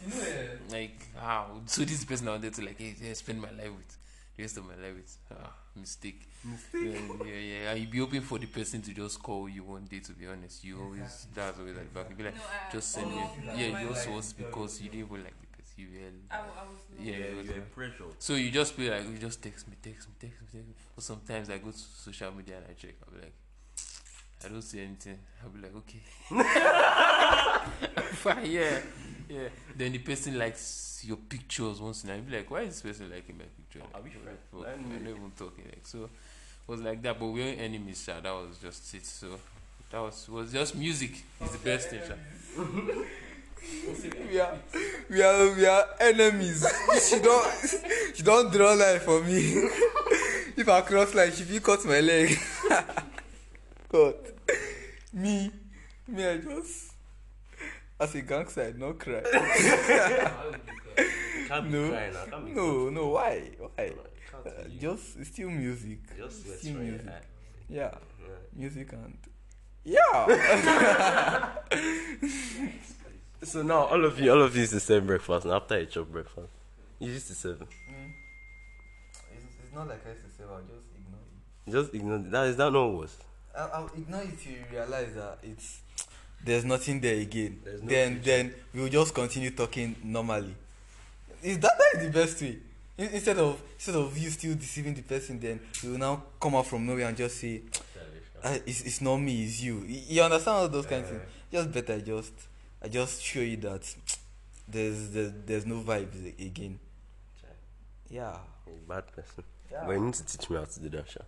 like 0.70 0.98
how? 1.20 1.60
So 1.66 1.82
this 1.82 2.04
person 2.04 2.28
I 2.28 2.32
wanted 2.32 2.54
to 2.54 2.62
like 2.64 2.78
hey, 2.78 2.94
yeah, 3.00 3.12
spend 3.14 3.40
my 3.40 3.50
life 3.50 3.72
with 3.76 3.96
the 4.36 4.42
rest 4.42 4.56
of 4.58 4.64
my 4.66 4.74
life 4.76 4.94
with. 4.94 5.16
Ah 5.32 5.52
mistake. 5.74 6.28
Yeah 6.74 6.98
yeah 7.24 7.34
yeah 7.34 7.70
and 7.70 7.80
you 7.80 7.86
be 7.86 7.98
hoping 7.98 8.20
for 8.20 8.38
the 8.38 8.44
person 8.46 8.82
to 8.82 8.92
just 8.92 9.22
call 9.22 9.48
you 9.48 9.62
one 9.64 9.84
day 9.86 10.00
to 10.00 10.12
be 10.12 10.26
honest. 10.26 10.62
You 10.64 10.78
always 10.82 11.26
that's 11.34 11.58
always 11.58 11.76
at 11.78 11.84
the 11.88 11.98
back. 11.98 12.10
You 12.10 12.16
be 12.16 12.24
like 12.24 12.34
No, 12.34 12.40
I- 12.42 12.72
just 12.72 12.92
send 12.92 13.08
me 13.08 13.22
yeah 13.56 13.70
my 13.72 13.80
you 13.80 13.88
also 13.88 14.12
was 14.12 14.32
because 14.34 14.82
you 14.82 14.90
didn't 14.90 15.06
even 15.08 15.24
like 15.24 15.34
the 15.40 15.46
person 15.56 15.74
you 15.78 15.86
really 15.94 16.12
I, 16.30 16.36
w- 16.36 16.54
I 16.60 16.64
was 16.70 16.80
not. 16.90 17.00
yeah, 17.06 17.16
you're 17.16 17.54
like- 17.56 17.72
pressure. 17.72 18.04
so 18.18 18.34
you 18.34 18.50
just 18.50 18.76
be 18.76 18.90
like 18.90 19.04
you 19.08 19.16
just 19.16 19.42
text 19.42 19.66
me 19.66 19.76
text 19.82 20.08
me 20.08 20.14
text 20.20 20.40
me 20.42 20.46
text 20.52 20.68
me. 20.68 20.74
But 20.94 21.04
sometimes 21.04 21.48
I 21.48 21.56
go 21.56 21.70
to 21.70 21.78
social 21.78 22.32
media 22.32 22.56
and 22.58 22.66
I 22.68 22.74
check 22.74 22.94
I'll 23.08 23.14
be 23.14 23.22
like 23.22 23.32
I 24.44 24.48
don't 24.48 24.62
see 24.62 24.80
anything 24.80 25.18
I'll 25.42 25.50
be 25.50 25.60
like 25.62 25.74
okay 25.76 26.00
fine 28.14 28.46
yeah 28.50 28.78
yeah 29.28 29.48
then 29.76 29.92
the 29.92 29.98
person 29.98 30.38
likes 30.38 31.02
your 31.06 31.16
pictures 31.16 31.80
once 31.80 32.04
in 32.04 32.10
a 32.10 32.12
while. 32.12 32.20
You 32.22 32.30
be 32.30 32.36
like 32.36 32.50
why 32.50 32.60
is 32.62 32.80
this 32.80 32.82
person 32.92 33.10
liking 33.10 33.36
my 33.38 33.44
picture 33.44 33.80
like, 33.80 33.94
Are 33.94 34.02
we 34.02 34.10
what 34.10 34.22
friends? 34.22 34.38
the 34.50 34.56
fuck? 34.58 34.66
Let 34.66 34.78
me- 34.80 34.86
we're 34.96 35.02
not 35.10 35.16
even 35.18 35.32
talking 35.36 35.64
like 35.64 35.86
so 35.86 36.04
it 36.04 36.10
was 36.68 36.80
like 36.80 37.02
that 37.02 37.18
but 37.18 37.26
we 37.26 37.40
weren't 37.42 37.60
enemies 37.60 38.02
sha. 38.04 38.20
that 38.20 38.32
was 38.32 38.58
just 38.62 38.94
it 38.94 39.04
so 39.06 39.38
that 39.90 40.00
was 40.00 40.28
was 40.28 40.52
just 40.52 40.74
music 40.76 41.12
is 41.44 41.50
the 41.50 41.58
best 41.58 41.88
thing 41.90 42.00
sha. 42.06 42.14
we 44.30 44.40
are 44.40 44.54
we 45.10 45.22
are 45.22 45.54
we 45.54 45.66
are 45.66 45.84
enemies 46.00 46.66
she 47.08 47.20
don 47.20 47.44
she 48.14 48.22
don 48.22 48.50
draw 48.50 48.72
line 48.74 48.98
for 49.00 49.22
me 49.22 49.38
if 50.56 50.68
i 50.68 50.80
cross 50.80 51.14
line 51.14 51.30
she 51.32 51.44
fit 51.44 51.62
cut 51.62 51.84
my 51.84 52.00
leg 52.00 52.36
god 53.90 54.14
me 55.12 55.50
me 56.08 56.26
i 56.26 56.36
just 56.38 56.92
as 58.00 58.14
a 58.14 58.22
gangster 58.22 58.62
i 58.62 58.72
no 58.78 58.92
cry 58.94 59.22
Can't 61.48 61.70
No. 61.74 61.88
crying 61.90 62.12
now. 62.14 62.24
Can't 62.26 62.54
no 62.56 62.88
no 62.90 63.08
why 63.08 63.50
why 63.58 63.92
uh, 64.34 64.50
just 64.80 65.16
it's 65.18 65.28
still 65.30 65.50
music 65.50 65.98
just 66.16 66.42
still 66.60 66.74
from 66.74 66.84
music 66.88 67.08
eye. 67.08 67.20
yeah 67.68 67.90
Yeah. 68.20 68.36
music 68.54 68.92
and 68.92 69.18
yeah 69.84 71.52
So 73.44 73.62
now 73.62 73.86
all 73.86 74.04
of 74.04 74.20
you, 74.20 74.30
all 74.30 74.40
of 74.42 74.54
you 74.54 74.62
is 74.62 74.70
the 74.70 74.78
same 74.78 75.04
breakfast. 75.04 75.44
And 75.46 75.52
after 75.52 75.76
you 75.80 75.86
chop 75.86 76.06
breakfast, 76.12 76.46
you 77.00 77.10
used 77.10 77.26
to 77.26 77.34
serve. 77.34 77.60
it's, 77.62 77.68
it's 79.64 79.74
not 79.74 79.88
like 79.88 80.00
i 80.06 80.10
used 80.10 80.22
to 80.24 80.30
say 80.30 80.44
i'll 80.48 80.60
just 80.60 80.86
ignore 80.94 81.18
it 81.26 81.66
You 81.66 81.72
just 81.82 81.92
ignore 81.94 82.18
that. 82.18 82.46
Is 82.46 82.56
that 82.58 82.72
no 82.72 82.90
worse? 82.90 83.16
I'll, 83.56 83.90
ignore 83.96 84.22
if 84.22 84.46
you 84.46 84.56
realize 84.70 85.14
that 85.14 85.38
it's 85.42 85.80
there's 86.44 86.64
nothing 86.64 87.00
there 87.00 87.16
again. 87.16 87.60
No 87.64 87.88
then 87.88 88.14
future. 88.14 88.24
then 88.24 88.54
we'll 88.74 88.88
just 88.88 89.14
continue 89.14 89.50
talking 89.50 89.96
normally. 90.02 90.54
Is 91.42 91.58
that 91.58 91.72
that 91.78 92.00
is 92.00 92.06
the 92.06 92.12
best 92.12 92.40
way? 92.42 92.58
Instead 92.98 93.38
of 93.38 93.60
instead 93.74 93.96
of 93.96 94.16
you 94.16 94.30
still 94.30 94.54
deceiving 94.54 94.94
the 94.94 95.02
person, 95.02 95.38
then 95.40 95.60
you 95.82 95.90
will 95.90 95.98
now 95.98 96.22
come 96.40 96.54
out 96.54 96.66
from 96.66 96.86
nowhere 96.86 97.08
and 97.08 97.16
just 97.16 97.38
say, 97.38 97.62
ah, 98.44 98.56
"It's 98.66 98.82
it's 98.82 99.00
not 99.00 99.16
me, 99.16 99.44
it's 99.44 99.60
you." 99.62 99.84
You, 99.86 100.22
understand 100.22 100.56
all 100.56 100.68
those 100.68 100.86
kind 100.86 101.02
of 101.02 101.10
things? 101.10 101.22
Just 101.50 101.72
better 101.72 102.00
just 102.00 102.32
I 102.82 102.88
just 102.88 103.22
show 103.22 103.40
you 103.40 103.56
that 103.58 103.94
there's 104.68 105.10
there's, 105.10 105.32
there's 105.46 105.66
no 105.66 105.80
vibes 105.80 106.38
again. 106.40 106.78
Yeah. 108.10 108.36
Bad 108.88 109.04
person. 109.12 109.44
Yeah. 109.72 109.84
But 109.86 109.92
you 109.92 110.00
need 110.00 110.14
to 110.14 110.26
teach 110.26 110.50
me 110.50 110.56
how 110.56 110.64
to 110.64 110.80
do 110.80 110.88
that, 110.90 111.08
Sha. 111.08 111.20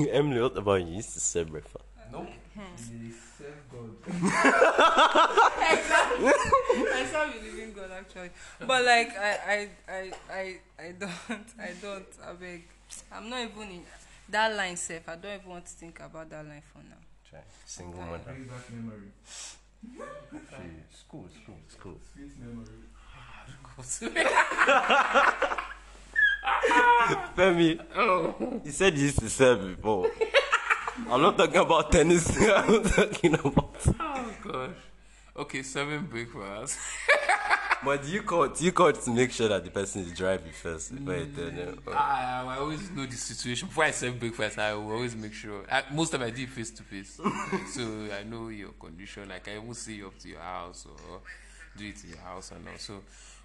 Emily, 0.10 0.40
what 0.40 0.56
about 0.56 0.80
you? 0.80 0.86
You 0.86 0.94
used 0.96 1.12
to 1.12 1.20
serve 1.20 1.50
breakfast. 1.50 1.84
Nope. 2.10 2.28
You 2.56 3.12
serve 3.38 3.68
God. 3.70 3.90
exactly. 5.70 6.26
I 6.26 7.06
saw 7.10 7.24
you 7.24 7.40
living 7.44 7.72
God 7.72 7.90
actually, 7.92 8.30
but 8.66 8.84
like 8.84 9.16
I 9.16 9.38
I 9.46 9.68
I 9.88 10.12
I 10.32 10.56
I 10.78 10.92
don't 10.98 11.54
I 11.58 11.70
don't 11.80 12.06
I 12.26 12.32
beg. 12.32 12.64
I'm 13.12 13.28
not 13.28 13.40
even 13.40 13.70
in 13.70 13.82
that 14.30 14.56
line 14.56 14.76
safe. 14.76 15.08
I 15.08 15.16
don't 15.16 15.34
even 15.34 15.50
want 15.50 15.66
to 15.66 15.72
think 15.72 16.00
about 16.00 16.30
that 16.30 16.46
line 16.46 16.62
for 16.72 16.78
now. 16.78 16.96
Try. 17.28 17.40
Single 17.64 18.00
mother. 18.00 18.18
back 18.24 18.70
memory. 18.72 19.12
School, 20.92 21.28
school, 21.42 21.56
school. 21.68 21.98
Sweet 22.12 22.38
memory. 22.40 22.66
Ah, 23.78 25.66
Femi, 27.36 27.80
oh 27.96 28.60
you 28.64 28.70
said 28.70 28.96
you 28.96 29.04
used 29.04 29.18
to 29.20 29.28
serve 29.28 29.76
before. 29.76 30.10
I'm 31.08 31.22
not 31.22 31.36
talking 31.36 31.56
about 31.56 31.90
tennis. 31.92 32.36
I'm 32.40 32.82
talking 32.82 33.34
about. 33.34 33.76
oh 34.00 34.34
gosh 34.42 34.76
okay 35.40 35.62
seven 35.62 36.06
breakfast 36.06 36.78
But 37.82 38.06
you 38.06 38.22
call? 38.22 38.46
Do 38.48 38.62
you 38.62 38.72
call 38.72 38.92
to 38.92 39.10
make 39.10 39.30
sure 39.32 39.48
that 39.48 39.64
the 39.64 39.70
person 39.70 40.02
is 40.02 40.12
driving 40.12 40.52
first 40.52 40.94
before 40.94 41.16
you 41.16 41.26
tell 41.34 41.50
them? 41.50 41.80
Oh. 41.86 41.92
I, 41.92 42.42
I 42.46 42.58
always 42.58 42.90
know 42.90 43.06
the 43.06 43.16
situation 43.16 43.68
before 43.68 43.84
I 43.84 43.90
serve 43.90 44.20
breakfast. 44.20 44.58
I 44.58 44.74
will 44.74 44.92
always 44.92 45.16
make 45.16 45.32
sure. 45.32 45.64
I, 45.72 45.84
most 45.90 46.12
of 46.12 46.20
I 46.20 46.28
do 46.28 46.46
face 46.46 46.70
to 46.72 46.82
face, 46.82 47.18
so 47.72 48.08
I 48.14 48.22
know 48.24 48.48
your 48.48 48.72
condition. 48.72 49.30
Like 49.30 49.48
I 49.48 49.56
even 49.56 49.72
see 49.72 49.94
you 49.94 50.08
up 50.08 50.18
to 50.18 50.28
your 50.28 50.40
house 50.40 50.84
or 50.84 51.20
do 51.74 51.86
it 51.86 52.04
in 52.04 52.10
your 52.10 52.18
house 52.18 52.50
and 52.50 52.68
all. 52.68 52.76
So, 52.76 53.00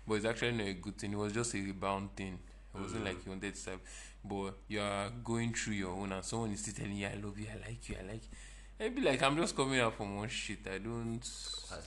but 0.06 0.16
it's 0.16 0.26
actually 0.26 0.52
not 0.52 0.68
a 0.68 0.74
good 0.74 0.98
thing. 0.98 1.14
It 1.14 1.18
was 1.18 1.32
just 1.32 1.56
a 1.56 1.58
rebound 1.60 2.14
thing. 2.18 2.38
It 2.76 2.82
wasn't 2.82 3.06
like 3.06 3.26
you 3.26 3.32
wanted 3.32 3.56
to 3.56 3.60
serve, 3.60 3.80
but 4.24 4.54
you 4.68 4.82
are 4.82 5.10
going 5.24 5.54
through 5.54 5.76
your 5.76 5.92
own, 5.92 6.12
and 6.12 6.24
someone 6.24 6.52
is 6.52 6.62
still 6.62 6.74
telling 6.74 6.98
you, 6.98 7.08
"I 7.08 7.16
love 7.16 7.38
you, 7.40 7.48
I 7.50 7.68
like 7.68 7.90
you, 7.90 7.96
I 8.00 8.12
like." 8.12 8.24
I'd 8.78 8.94
be 8.94 9.02
like, 9.02 9.24
I'm 9.24 9.38
just 9.38 9.56
coming 9.56 9.80
out 9.80 9.94
from 9.94 10.18
one 10.18 10.28
shit. 10.28 10.60
I 10.68 10.80
don't. 10.80 11.22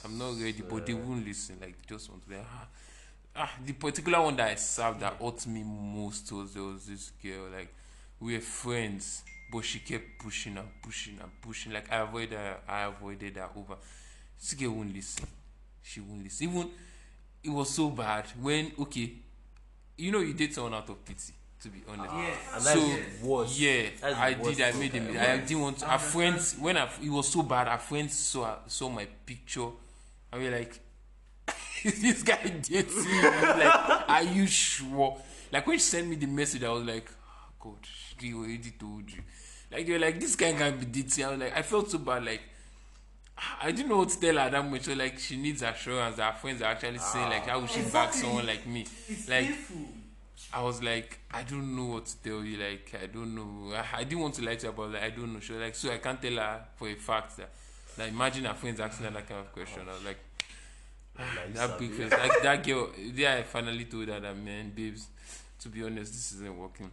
I'm 0.04 0.16
not 0.16 0.40
ready, 0.40 0.62
but 0.68 0.86
they 0.86 0.94
won't 0.94 1.26
listen. 1.26 1.58
Like 1.60 1.86
just 1.86 2.08
want 2.08 2.22
to 2.22 2.28
be. 2.30 2.36
Ah, 2.36 2.66
ah, 3.36 3.52
the 3.64 3.74
particular 3.74 4.22
one 4.22 4.36
that 4.36 4.50
I 4.50 4.54
served 4.54 5.00
that 5.00 5.14
hurt 5.20 5.46
me 5.46 5.62
most 5.62 6.32
was 6.32 6.54
there 6.54 6.62
was 6.62 6.86
this 6.86 7.10
girl 7.22 7.48
like 7.52 7.74
we 8.20 8.34
were 8.34 8.40
friends, 8.40 9.22
but 9.52 9.64
she 9.66 9.80
kept 9.80 10.18
pushing 10.18 10.56
and 10.56 10.68
pushing 10.82 11.18
and 11.20 11.30
pushing. 11.42 11.72
Like 11.72 11.92
I 11.92 11.98
avoided 11.98 12.38
her, 12.38 12.56
I 12.66 12.84
avoided 12.84 13.36
her 13.36 13.50
over. 13.54 13.76
This 14.40 14.54
girl 14.54 14.70
won't 14.70 14.94
listen. 14.94 15.26
She 15.82 16.00
won't 16.00 16.24
listen. 16.24 16.48
Even 16.48 16.70
it 17.44 17.50
was 17.50 17.68
so 17.68 17.90
bad 17.90 18.24
when 18.40 18.72
okay, 18.80 19.12
you 19.98 20.12
know 20.12 20.20
you 20.20 20.32
date 20.32 20.54
someone 20.54 20.74
out 20.74 20.88
of 20.88 21.04
pity. 21.04 21.34
To 21.62 21.68
be 21.70 21.82
honest, 21.88 22.08
ah. 22.12 22.54
And 22.54 22.62
so 22.62 22.74
that's 22.80 23.22
worse. 23.22 23.58
yeah, 23.58 23.88
That's 24.00 24.14
I 24.14 24.32
did. 24.34 24.60
I 24.60 24.72
made 24.78 24.92
him. 24.92 25.08
I 25.18 25.38
didn't 25.38 25.60
want. 25.60 25.78
To, 25.78 25.86
our 25.90 25.98
friends 25.98 26.54
when 26.56 26.76
I, 26.76 26.88
it 27.02 27.10
was 27.10 27.26
so 27.28 27.42
bad, 27.42 27.66
our 27.66 27.80
friends 27.80 28.14
saw 28.16 28.58
saw 28.68 28.88
my 28.88 29.06
picture, 29.26 29.66
and 30.32 30.40
we 30.40 30.48
were 30.48 30.56
like, 30.56 30.78
this 31.82 32.22
guy 32.22 32.38
dating?" 32.62 32.94
me?" 33.04 33.20
I 33.24 33.56
like, 33.58 34.08
"Are 34.08 34.22
you 34.22 34.46
sure?" 34.46 35.18
Like 35.50 35.66
when 35.66 35.78
she 35.78 35.82
sent 35.82 36.06
me 36.06 36.14
the 36.14 36.26
message, 36.26 36.62
I 36.62 36.68
was 36.70 36.84
like, 36.84 37.10
oh, 37.10 37.52
"God, 37.58 37.78
she 37.82 38.32
already 38.34 38.70
told 38.78 39.10
you." 39.10 39.22
Like 39.72 39.84
they 39.84 39.92
were 39.94 39.98
like, 39.98 40.20
"This 40.20 40.36
guy 40.36 40.52
can't 40.52 40.78
be 40.78 40.86
dating." 40.86 41.24
I 41.24 41.30
was 41.30 41.40
like, 41.40 41.56
I 41.56 41.62
felt 41.62 41.90
so 41.90 41.98
bad. 41.98 42.24
Like 42.24 42.42
I 43.62 43.70
didn't 43.70 43.88
know 43.88 43.98
what 43.98 44.08
to 44.10 44.20
tell 44.20 44.36
her 44.36 44.50
that 44.50 44.70
much. 44.70 44.82
So 44.82 44.94
like 44.94 45.18
she 45.18 45.36
needs 45.36 45.62
assurance 45.62 46.16
that 46.16 46.32
her 46.32 46.38
friends 46.38 46.62
are 46.62 46.66
actually 46.66 46.98
saying 46.98 47.30
like, 47.30 47.46
"How 47.46 47.60
would 47.60 47.70
she 47.70 47.82
back 47.82 48.12
someone 48.12 48.46
like 48.46 48.66
me?" 48.66 48.86
like. 49.28 49.50
I 50.50 50.62
was 50.62 50.82
like, 50.82 51.18
I 51.30 51.42
don't 51.42 51.76
know 51.76 51.84
what 51.94 52.06
to 52.06 52.22
tell 52.22 52.42
you. 52.42 52.56
Like, 52.56 52.96
I 53.02 53.06
don't 53.06 53.34
know. 53.34 53.74
I, 53.74 53.98
I 53.98 54.04
didn't 54.04 54.20
want 54.20 54.34
to 54.36 54.42
lie 54.42 54.54
to 54.54 54.68
her, 54.68 54.72
but 54.72 54.92
like, 54.92 55.02
I 55.02 55.10
don't 55.10 55.34
know. 55.34 55.40
She 55.40 55.52
was 55.52 55.60
like, 55.60 55.74
so 55.74 55.92
I 55.92 55.98
can't 55.98 56.22
tell 56.22 56.36
her 56.36 56.64
for 56.76 56.88
a 56.88 56.94
fact 56.94 57.36
that. 57.36 57.50
Like, 57.98 58.10
imagine 58.10 58.44
her 58.44 58.54
friends 58.54 58.80
asking 58.80 59.06
her 59.06 59.12
that 59.12 59.28
kind 59.28 59.40
of 59.40 59.52
question. 59.52 59.82
I 59.88 59.92
was 59.92 60.04
like, 60.04 60.18
you 61.18 61.54
that 61.54 61.70
sabi. 61.70 61.88
big 61.88 61.96
face, 61.96 62.12
like 62.12 62.42
that 62.42 62.64
girl. 62.64 62.90
Yeah, 62.96 63.34
I 63.34 63.42
finally 63.42 63.84
told 63.84 64.08
her 64.08 64.20
that 64.20 64.36
man, 64.36 64.72
babes. 64.74 65.08
To 65.60 65.68
be 65.68 65.82
honest, 65.82 66.12
this 66.12 66.32
isn't 66.32 66.56
working. 66.56 66.90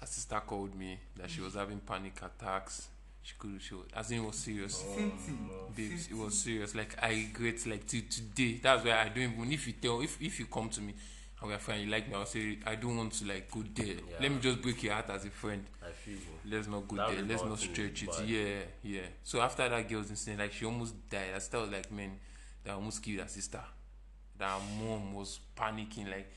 Her 0.00 0.06
sister 0.06 0.40
called 0.46 0.74
me 0.74 0.98
that 1.16 1.30
she 1.30 1.42
was 1.42 1.54
having 1.54 1.78
panic 1.80 2.18
attacks. 2.22 2.88
She 3.30 3.36
could, 3.38 3.62
she 3.62 3.74
was, 3.74 3.86
as 3.94 4.10
in 4.10 4.18
it 4.18 4.26
was 4.26 4.36
serious. 4.36 4.84
babes, 5.76 6.08
it 6.10 6.16
was 6.16 6.36
serious. 6.36 6.74
Like 6.74 6.96
I 7.00 7.10
regret, 7.10 7.64
like 7.66 7.86
to 7.86 8.00
today. 8.00 8.58
That's 8.60 8.84
why 8.84 8.98
I 9.02 9.08
don't 9.08 9.32
even. 9.34 9.52
If 9.52 9.68
you 9.68 9.74
tell, 9.74 10.00
if 10.00 10.20
if 10.20 10.40
you 10.40 10.46
come 10.46 10.68
to 10.70 10.80
me 10.80 10.94
and 11.40 11.50
we're 11.50 11.58
fine, 11.58 11.82
you 11.82 11.86
like 11.90 12.08
me, 12.08 12.16
I'll 12.16 12.26
say 12.26 12.58
I 12.66 12.74
don't 12.74 12.96
want 12.96 13.12
to 13.12 13.26
like 13.26 13.48
go 13.48 13.62
there. 13.72 13.96
Let 14.20 14.32
me 14.32 14.38
just 14.40 14.60
break 14.60 14.82
your 14.82 14.94
heart 14.94 15.10
as 15.10 15.24
a 15.26 15.30
friend. 15.30 15.64
I 15.80 15.92
feel 15.92 16.14
you. 16.14 16.20
Let's 16.56 16.66
not 16.66 16.88
go 16.88 16.96
That 16.96 17.10
there. 17.12 17.24
Let's 17.24 17.42
not 17.42 17.50
not 17.50 17.58
stretch 17.60 18.02
it. 18.02 18.10
Yeah, 18.26 18.64
yeah. 18.82 19.06
So 19.22 19.40
after 19.40 19.68
that 19.68 19.88
girl's 19.88 20.10
incident, 20.10 20.40
like 20.40 20.52
she 20.52 20.64
almost 20.64 21.08
died. 21.08 21.30
I 21.36 21.38
still 21.38 21.60
was 21.60 21.70
like, 21.70 21.92
man, 21.92 22.18
that 22.64 22.74
almost 22.74 23.00
killed 23.00 23.20
her 23.20 23.28
sister. 23.28 23.62
That 24.38 24.60
mom 24.82 25.14
was 25.14 25.38
panicking, 25.56 26.10
like, 26.10 26.32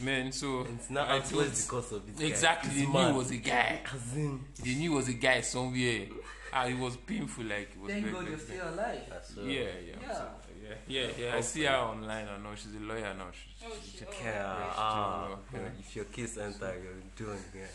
man. 0.00 0.32
So 0.32 0.62
It's 0.74 0.90
not 0.90 1.08
I 1.08 1.20
always 1.20 1.64
because 1.64 1.92
of 1.92 2.04
this 2.06 2.16
guy. 2.18 2.26
exactly. 2.26 2.70
It's 2.70 2.78
They 2.80 2.86
knew 2.86 2.92
mad. 2.92 3.14
was 3.14 3.30
a 3.30 3.36
guy. 3.36 3.80
As 3.94 4.16
in, 4.16 4.40
They 4.64 4.74
knew 4.74 4.92
it 4.92 4.96
was 4.96 5.08
a 5.08 5.12
guy 5.14 5.40
somewhere. 5.42 6.06
And 6.52 6.72
it 6.74 6.78
was 6.78 6.96
painful. 6.96 7.44
Like 7.44 7.70
it 7.74 7.78
was 7.80 7.90
Thank 7.90 8.04
very, 8.06 8.14
God 8.14 8.24
very 8.24 8.36
you're 8.36 8.46
still 8.46 8.68
alive. 8.74 9.02
so, 9.34 9.40
yeah, 9.42 9.60
yeah, 9.60 9.68
Yeah. 10.00 10.14
so, 10.14 10.24
yeah, 10.62 10.74
yeah, 10.88 11.08
yeah. 11.18 11.36
I 11.36 11.40
see 11.42 11.64
her 11.64 11.76
online. 11.76 12.26
I 12.28 12.38
know 12.38 12.54
she's 12.56 12.74
a 12.74 12.78
lawyer 12.80 13.14
now. 13.14 13.30
She, 13.32 13.66
Oh, 13.66 13.72
she, 13.84 13.90
she- 13.98 14.04
oh, 14.06 14.10
Yeah, 14.22 14.32
Yeah, 14.32 14.72
ah, 14.76 15.36
yeah. 15.52 15.60
if 15.78 15.94
your 15.96 16.04
kids 16.06 16.38
enter, 16.38 16.74
you're 16.82 17.02
doing 17.16 17.42
yeah. 17.54 17.66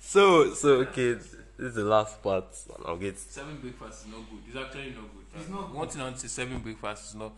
So, 0.00 0.52
so 0.54 0.68
okay, 0.80 1.14
this 1.14 1.34
is 1.58 1.74
the 1.74 1.84
last 1.84 2.22
part. 2.22 2.44
and 2.76 2.84
I'll 2.86 2.96
get 2.96 3.18
seven 3.18 3.56
breakfast 3.58 4.06
is 4.06 4.12
not 4.12 4.20
good. 4.30 4.40
It's 4.48 4.56
actually 4.56 4.90
not 4.90 5.04
good. 5.14 5.21
It's 5.34 5.48
not 5.48 5.74
One 5.74 5.88
thing 5.88 6.00
I 6.00 6.04
want 6.04 6.16
to 6.16 6.28
say, 6.28 6.42
seven 6.42 6.58
breakfast 6.60 7.10
is 7.10 7.14
not. 7.14 7.32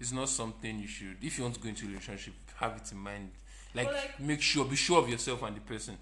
It's 0.00 0.12
not 0.12 0.28
something 0.28 0.78
you 0.78 0.86
should. 0.86 1.16
If 1.22 1.38
you 1.38 1.44
want 1.44 1.54
to 1.56 1.60
go 1.60 1.68
into 1.68 1.86
a 1.86 1.88
relationship, 1.88 2.34
have 2.56 2.76
it 2.76 2.92
in 2.92 2.98
mind. 2.98 3.30
Like, 3.74 3.86
But 3.86 3.94
like- 3.94 4.20
make 4.20 4.40
sure, 4.42 4.64
be 4.64 4.76
sure 4.76 4.98
of 5.00 5.08
yourself 5.08 5.42
and 5.42 5.56
the 5.56 5.60
person 5.60 5.96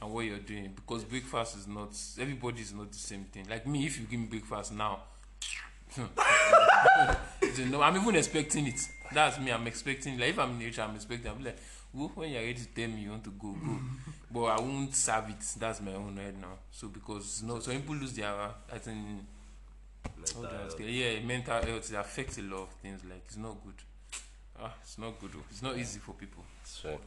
and 0.00 0.12
what 0.12 0.24
you're 0.24 0.38
doing. 0.38 0.72
Because 0.74 1.04
breakfast 1.04 1.56
is 1.56 1.66
not. 1.66 1.90
Everybody 2.18 2.60
is 2.62 2.72
not 2.72 2.90
the 2.90 2.98
same 2.98 3.24
thing. 3.24 3.46
Like 3.48 3.66
me, 3.66 3.86
if 3.86 3.98
you 3.98 4.06
give 4.06 4.20
me 4.20 4.26
breakfast 4.26 4.72
now. 4.72 5.00
it's 7.42 7.58
a 7.58 7.66
no, 7.66 7.82
I'm 7.82 7.96
even 7.96 8.14
expecting 8.14 8.66
it. 8.68 8.80
That's 9.12 9.38
me. 9.40 9.50
I'm 9.50 9.66
expecting. 9.66 10.18
Like 10.18 10.30
if 10.30 10.38
I'm 10.38 10.50
in 10.50 10.58
nature, 10.60 10.82
I'm 10.82 10.94
expecting. 10.94 11.30
I'm 11.30 11.42
like, 11.44 11.58
well, 11.92 12.12
when 12.14 12.30
you're 12.30 12.40
ready 12.42 12.54
to 12.54 12.66
tell 12.66 12.88
me 12.88 13.02
you 13.02 13.10
want 13.10 13.24
to 13.24 13.30
go, 13.30 13.52
go. 13.52 13.78
but 14.30 14.44
I 14.44 14.60
won't 14.60 14.94
serve 14.94 15.30
it. 15.30 15.44
That's 15.58 15.80
my 15.80 15.94
own 15.94 16.16
right 16.16 16.38
now. 16.40 16.58
So 16.70 16.88
because 16.88 17.42
no, 17.42 17.58
so 17.58 17.72
people 17.72 17.96
lose 17.96 18.12
their. 18.12 18.32
I 18.72 18.78
think. 18.78 18.98
Mental 20.16 20.42
How 20.42 20.48
do 20.48 20.54
I 20.56 20.58
health. 20.60 20.76
say? 20.78 20.90
Yeah, 20.90 21.20
mental 21.20 21.62
health. 21.62 21.90
It 21.92 21.96
affects 21.96 22.38
a 22.38 22.42
lot 22.42 22.62
of 22.62 22.68
things. 22.82 23.04
Like 23.04 23.22
it's 23.26 23.36
not 23.36 23.56
good. 23.64 23.74
Ah, 24.62 24.74
it's 24.82 24.98
not 24.98 25.18
good. 25.20 25.30
oh. 25.36 25.42
It's 25.50 25.62
not 25.62 25.76
easy 25.78 25.98
for 26.00 26.12
people. 26.14 26.44
Sure. 26.66 26.98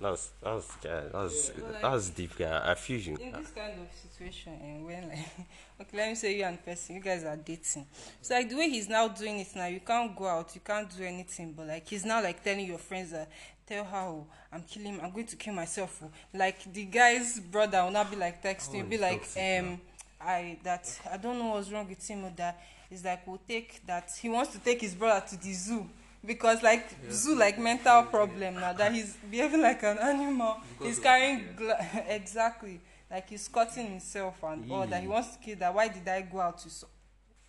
That's 0.00 0.32
that's 0.42 0.74
guy. 0.76 1.02
That's 1.12 1.52
Yeah. 1.56 1.78
that's 1.80 2.10
deep 2.10 2.36
guy. 2.36 2.70
I 2.72 2.74
feel 2.74 2.98
you. 2.98 3.16
in 3.16 3.30
this 3.32 3.50
kind 3.52 3.74
of 3.80 3.86
situation 4.10 4.52
and 4.60 4.84
when 4.84 5.08
like 5.08 5.18
okay 5.80 5.96
let 5.96 6.08
me 6.08 6.14
say 6.16 6.36
you 6.36 6.44
and 6.44 6.64
person 6.64 6.96
you 6.96 7.00
guys 7.00 7.22
are 7.22 7.36
dating 7.36 7.86
so 8.20 8.34
like 8.34 8.48
the 8.48 8.56
way 8.56 8.68
he's 8.68 8.88
now 8.88 9.06
doing 9.06 9.38
it 9.38 9.46
now 9.54 9.66
you 9.66 9.78
can't 9.78 10.16
go 10.16 10.26
out 10.26 10.52
you 10.56 10.60
can't 10.64 10.88
do 10.96 11.04
anything 11.04 11.52
but 11.52 11.68
like 11.68 11.88
he's 11.88 12.04
now 12.04 12.20
like 12.20 12.42
telling 12.42 12.66
your 12.66 12.78
friends 12.78 13.12
that 13.12 13.30
tell 13.64 13.84
her 13.84 13.96
oh, 13.98 14.26
i'm 14.52 14.62
killing 14.62 15.00
i'm 15.00 15.12
going 15.12 15.26
to 15.26 15.36
kill 15.36 15.54
myself 15.54 16.00
oh. 16.04 16.10
like 16.36 16.72
the 16.72 16.84
guy's 16.84 17.38
brother 17.38 17.84
will 17.84 17.90
not 17.92 18.10
be 18.10 18.16
like 18.16 18.42
texting 18.42 18.70
Oh, 18.70 18.76
he'll 18.78 18.86
be 18.86 18.98
like 18.98 19.20
toxic 19.20 19.60
um 19.60 19.80
i 20.24 20.58
that 20.62 21.00
i 21.10 21.16
don't 21.16 21.38
know 21.38 21.46
what's 21.54 21.70
wrong 21.70 21.88
with 21.88 22.06
him 22.06 22.24
or 22.24 22.32
that 22.36 22.60
like 23.04 23.26
we'll 23.26 23.40
take 23.48 23.84
that 23.86 24.10
he 24.20 24.28
wants 24.28 24.52
to 24.52 24.58
take 24.58 24.80
his 24.80 24.94
brother 24.94 25.24
to 25.26 25.36
the 25.42 25.52
zoo 25.52 25.86
because 26.24 26.62
like 26.62 26.88
zoo 27.10 27.34
like 27.34 27.58
mental 27.58 28.02
problem 28.04 28.54
now 28.54 28.72
that 28.72 28.92
he's 28.92 29.16
behaving 29.30 29.62
like 29.62 29.82
an 29.82 29.98
animal 29.98 30.56
Because 30.78 30.96
he's 30.96 30.98
carrying 31.02 31.48
gla- 31.56 31.78
exactly 32.08 32.80
like 33.10 33.28
he's 33.30 33.48
cutting 33.48 33.86
himself 33.86 34.42
and 34.44 34.70
all 34.70 34.86
that 34.86 35.00
he 35.00 35.08
wants 35.08 35.36
to 35.36 35.38
kill 35.42 35.56
that 35.58 35.74
why 35.74 35.88
did 35.88 36.06
i 36.06 36.20
go 36.20 36.40
out 36.40 36.58
to 36.58 36.68
so 36.70 36.86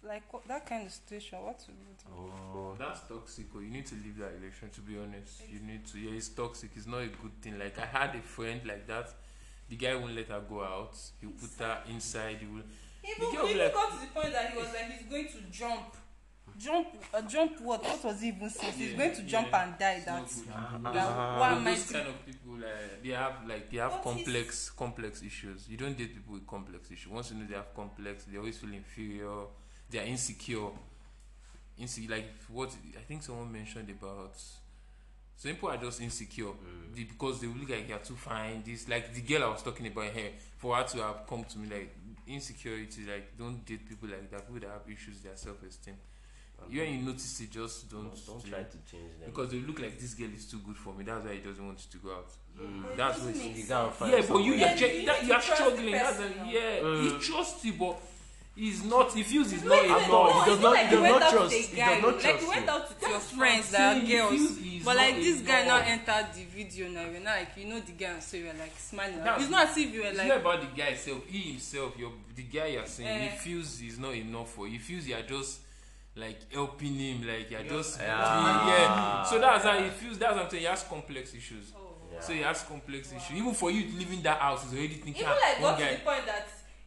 like 0.01 0.23
that 0.47 0.65
kind 0.65 0.86
of 0.86 0.91
situation 0.91 1.41
what 1.41 1.59
to 1.59 1.67
do 1.67 1.73
Oh, 2.55 2.75
That's 2.77 3.01
toxic. 3.07 3.45
Or 3.55 3.62
you 3.62 3.69
need 3.69 3.86
to 3.88 3.95
leave 3.95 4.17
that 4.17 4.33
relation. 4.39 4.69
To 4.71 4.81
be 4.81 4.97
honest, 4.97 5.41
you 5.49 5.59
need 5.59 5.86
to. 5.88 5.99
Yeah, 5.99 6.12
it's 6.17 6.29
toxic. 6.29 6.71
It's 6.75 6.86
not 6.86 6.99
a 7.01 7.07
good 7.07 7.41
thing. 7.41 7.57
Like 7.57 7.77
I 7.79 7.86
had 7.86 8.15
a 8.15 8.21
friend 8.21 8.62
like 8.65 8.86
that. 8.88 9.09
The 9.73 9.88
guy 9.88 9.95
won't 9.95 10.15
let 10.15 10.27
her 10.27 10.39
go 10.47 10.63
out. 10.63 10.95
He 11.19 11.25
put 11.25 11.49
her 11.65 11.79
inside. 11.89 12.38
He 12.39 12.45
will. 12.45 12.62
even 13.03 13.36
girl 13.36 13.47
even 13.47 13.57
like- 13.63 13.73
got 13.73 13.91
to 13.91 13.99
the 14.01 14.05
point 14.13 14.31
that 14.31 14.51
he 14.51 14.57
was 14.57 14.67
like 14.67 14.91
he's 14.91 15.07
going 15.09 15.27
to 15.27 15.51
jump 15.51 15.95
jump 16.59 16.88
uh, 17.13 17.21
jump 17.23 17.59
what 17.62 17.83
what 17.83 18.03
was 18.03 18.21
he 18.21 18.27
even 18.27 18.49
saying 18.49 18.73
he's 18.73 18.91
Yeah, 18.91 18.97
going 18.97 19.15
to 19.15 19.23
jump 19.23 19.47
yeah. 19.51 19.63
and 19.63 19.77
die 19.79 20.03
that 20.05 20.27
good. 20.27 20.47
that 20.93 21.07
am 21.07 21.67
i 21.67 21.73
those 21.73 21.91
kind 21.91 22.07
of 22.07 22.25
people, 22.25 22.53
like, 22.57 23.01
they 23.03 23.09
have 23.09 23.33
like 23.47 23.71
they 23.71 23.77
have 23.77 23.91
What 23.93 23.99
is- 23.99 24.03
complex 24.25 24.69
complex 24.69 25.23
issues. 25.23 25.67
You 25.67 25.77
don't 25.77 25.97
date 25.97 26.13
people 26.13 26.33
with 26.36 26.45
complex 26.45 26.91
issues. 26.91 27.12
Once 27.12 27.31
you 27.31 27.38
know 27.39 27.47
they 27.49 27.55
have 27.55 27.73
complex, 27.73 28.25
they 28.25 28.38
always 28.38 28.57
feel 28.59 28.71
inferior. 28.73 29.47
They 29.89 29.97
are 29.99 30.03
insecure. 30.05 30.69
Insecure, 31.79 32.12
like 32.12 32.29
what 32.49 32.69
I 32.95 33.01
think 33.01 33.23
someone 33.23 33.51
mentioned 33.51 33.89
about. 33.89 34.36
Some 35.43 35.51
people 35.56 35.69
are 35.69 35.77
just 35.77 35.99
insecure 35.99 36.45
Mm. 36.53 36.93
the- 36.95 37.03
because 37.03 37.41
they 37.41 37.47
look 37.47 37.67
like 37.69 37.89
you're 37.89 37.99
too 37.99 38.15
fine. 38.15 38.63
This 38.63 38.88
like 38.88 39.13
the 39.13 39.19
girl 39.21 39.43
I 39.43 39.47
was 39.49 39.62
talking 39.62 39.88
about 39.88 40.13
here. 40.13 40.32
For 40.58 40.73
her 40.77 40.84
to 40.86 40.97
have 41.03 41.27
come 41.27 41.43
to 41.43 41.60
me 41.60 41.67
like 41.67 41.89
insecurity, 42.27 43.01
like 43.06 43.38
don't 43.38 43.65
date 43.65 43.86
people 43.89 44.08
like 44.08 44.32
that. 44.32 44.47
People 44.47 44.62
that 44.62 44.69
have 44.71 44.89
issues, 44.89 45.19
their 45.21 45.36
self 45.36 45.62
esteem. 45.63 45.95
When 46.69 46.93
you 46.93 47.01
notice 47.01 47.41
it, 47.41 47.51
just 47.51 47.89
don't 47.91 48.03
don't, 48.06 48.25
don't 48.25 48.41
do 48.45 48.49
try 48.51 48.63
to 48.63 48.77
change 48.89 49.19
them. 49.19 49.25
Because 49.32 49.49
they 49.51 49.60
look 49.60 49.79
like 49.82 49.99
this 49.99 50.13
girl 50.13 50.29
is 50.34 50.45
too 50.45 50.60
good 50.60 50.77
for 50.77 50.93
me. 50.93 51.03
That's 51.03 51.25
why 51.25 51.34
he 51.34 51.39
doesn't 51.41 51.65
want 51.65 51.77
you 51.84 51.99
to 51.99 52.06
go 52.06 52.13
out. 52.15 52.29
Mm. 52.58 52.95
That's 52.95 53.19
what 53.19 53.34
Doesn't 53.34 53.49
it's 53.51 53.60
you 53.60 53.65
gotta 53.67 53.91
find 53.91 54.12
yeah, 54.13 54.17
but 54.21 54.38
you, 54.45 54.51
somebody. 54.53 54.60
you're, 54.60 54.77
che- 54.77 54.99
you 55.01 55.06
that, 55.08 55.21
need 55.23 55.27
you're 55.27 55.39
to 55.41 55.45
trust 55.45 55.60
the 55.60 55.71
struggling. 55.71 55.91
That's 55.91 56.19
a, 56.19 56.27
yeah, 56.47 56.79
Mm. 56.79 57.03
he 57.03 57.19
trusts 57.19 57.65
you, 57.65 57.73
but 57.73 57.99
he's 58.56 58.84
not. 58.84 59.12
He 59.13 59.24
feels 59.24 59.52
he's 59.52 59.63
No, 59.63 59.70
not 59.76 59.86
enough. 59.86 60.08
no, 60.10 60.39
he 60.42 60.50
does 60.50 60.60
not- 60.62 60.74
like 60.74 60.86
he 60.88 60.96
does 60.96 61.02
went 61.02 61.20
not 61.20 61.32
trust- 61.32 61.54
he 61.54 61.62
does 61.76 62.02
not 62.02 62.13
like 62.13 62.22
trust 62.22 62.42
you 62.42 62.50
went 62.50 62.66
you. 62.66 62.72
out 62.72 62.89
with 62.89 63.10
your 63.10 63.20
friends 63.20 63.72
that 63.72 63.98
are 63.98 64.00
he 64.00 64.13
girls 64.16 64.84
but 64.86 64.96
like 64.98 65.16
this 65.16 65.42
guy 65.42 65.66
now 65.66 65.78
entered 65.80 66.28
the 66.36 66.44
video 66.46 66.89
now 66.89 67.02
you're 67.10 67.22
not 67.22 67.38
like 67.39 67.50
you 67.58 67.66
know 67.66 67.80
the 67.80 67.92
guy 67.94 68.20
so 68.20 68.38
you're 68.38 68.54
like 68.54 68.74
smiling 68.78 69.18
That's- 69.18 69.42
it's 69.42 69.50
not 69.52 69.70
as 69.70 69.78
if 69.78 69.94
you 69.94 70.02
were 70.02 70.08
It's 70.08 70.18
like 70.18 70.28
not 70.28 70.38
about 70.42 70.62
the 70.62 70.68
guy 70.82 70.89
himself. 70.89 71.26
He 71.28 71.39
himself, 71.52 71.98
your 71.98 72.12
the 72.36 72.44
guy 72.44 72.66
you're 72.68 72.86
saying, 72.86 73.08
Eh. 73.10 73.30
he 73.30 73.38
feels 73.38 73.80
he's 73.80 73.98
not 74.00 74.13
enough 74.13 74.50
for. 74.54 74.68
He 74.68 74.78
feels 74.78 75.08
you're 75.08 75.22
just 75.22 75.60
like 76.16 76.39
helping 76.54 76.94
him, 76.96 77.26
like 77.28 77.50
you're 77.50 77.63
just 77.63 78.00
Yeah. 78.00 78.68
yeah. 78.68 79.24
So 79.24 79.39
that's 79.39 79.63
how 79.63 79.80
he 79.82 79.89
feels. 79.89 80.18
That's 80.20 80.36
what 80.36 80.44
I'm 80.46 80.50
saying. 80.50 80.62
He 80.62 80.68
has 80.70 80.84
complex 80.84 81.34
issues. 81.34 81.72
oh. 81.76 81.80
Yeah. 82.13 82.20
So 82.20 82.34
he 82.34 82.42
has 82.42 82.62
complex 82.63 83.12
issues. 83.12 83.38
Even 83.38 83.54
for 83.56 83.72
you 83.72 83.88
leaving 83.98 84.22
that 84.22 84.38
house, 84.39 84.63
he's 84.63 84.74
already 84.74 84.96
thinking. 84.96 85.24
even 85.24 85.34
like 85.62 85.78
to 85.78 85.84
guy. 85.84 85.94
the 85.96 86.00
point 86.02 86.26
that 86.28 86.42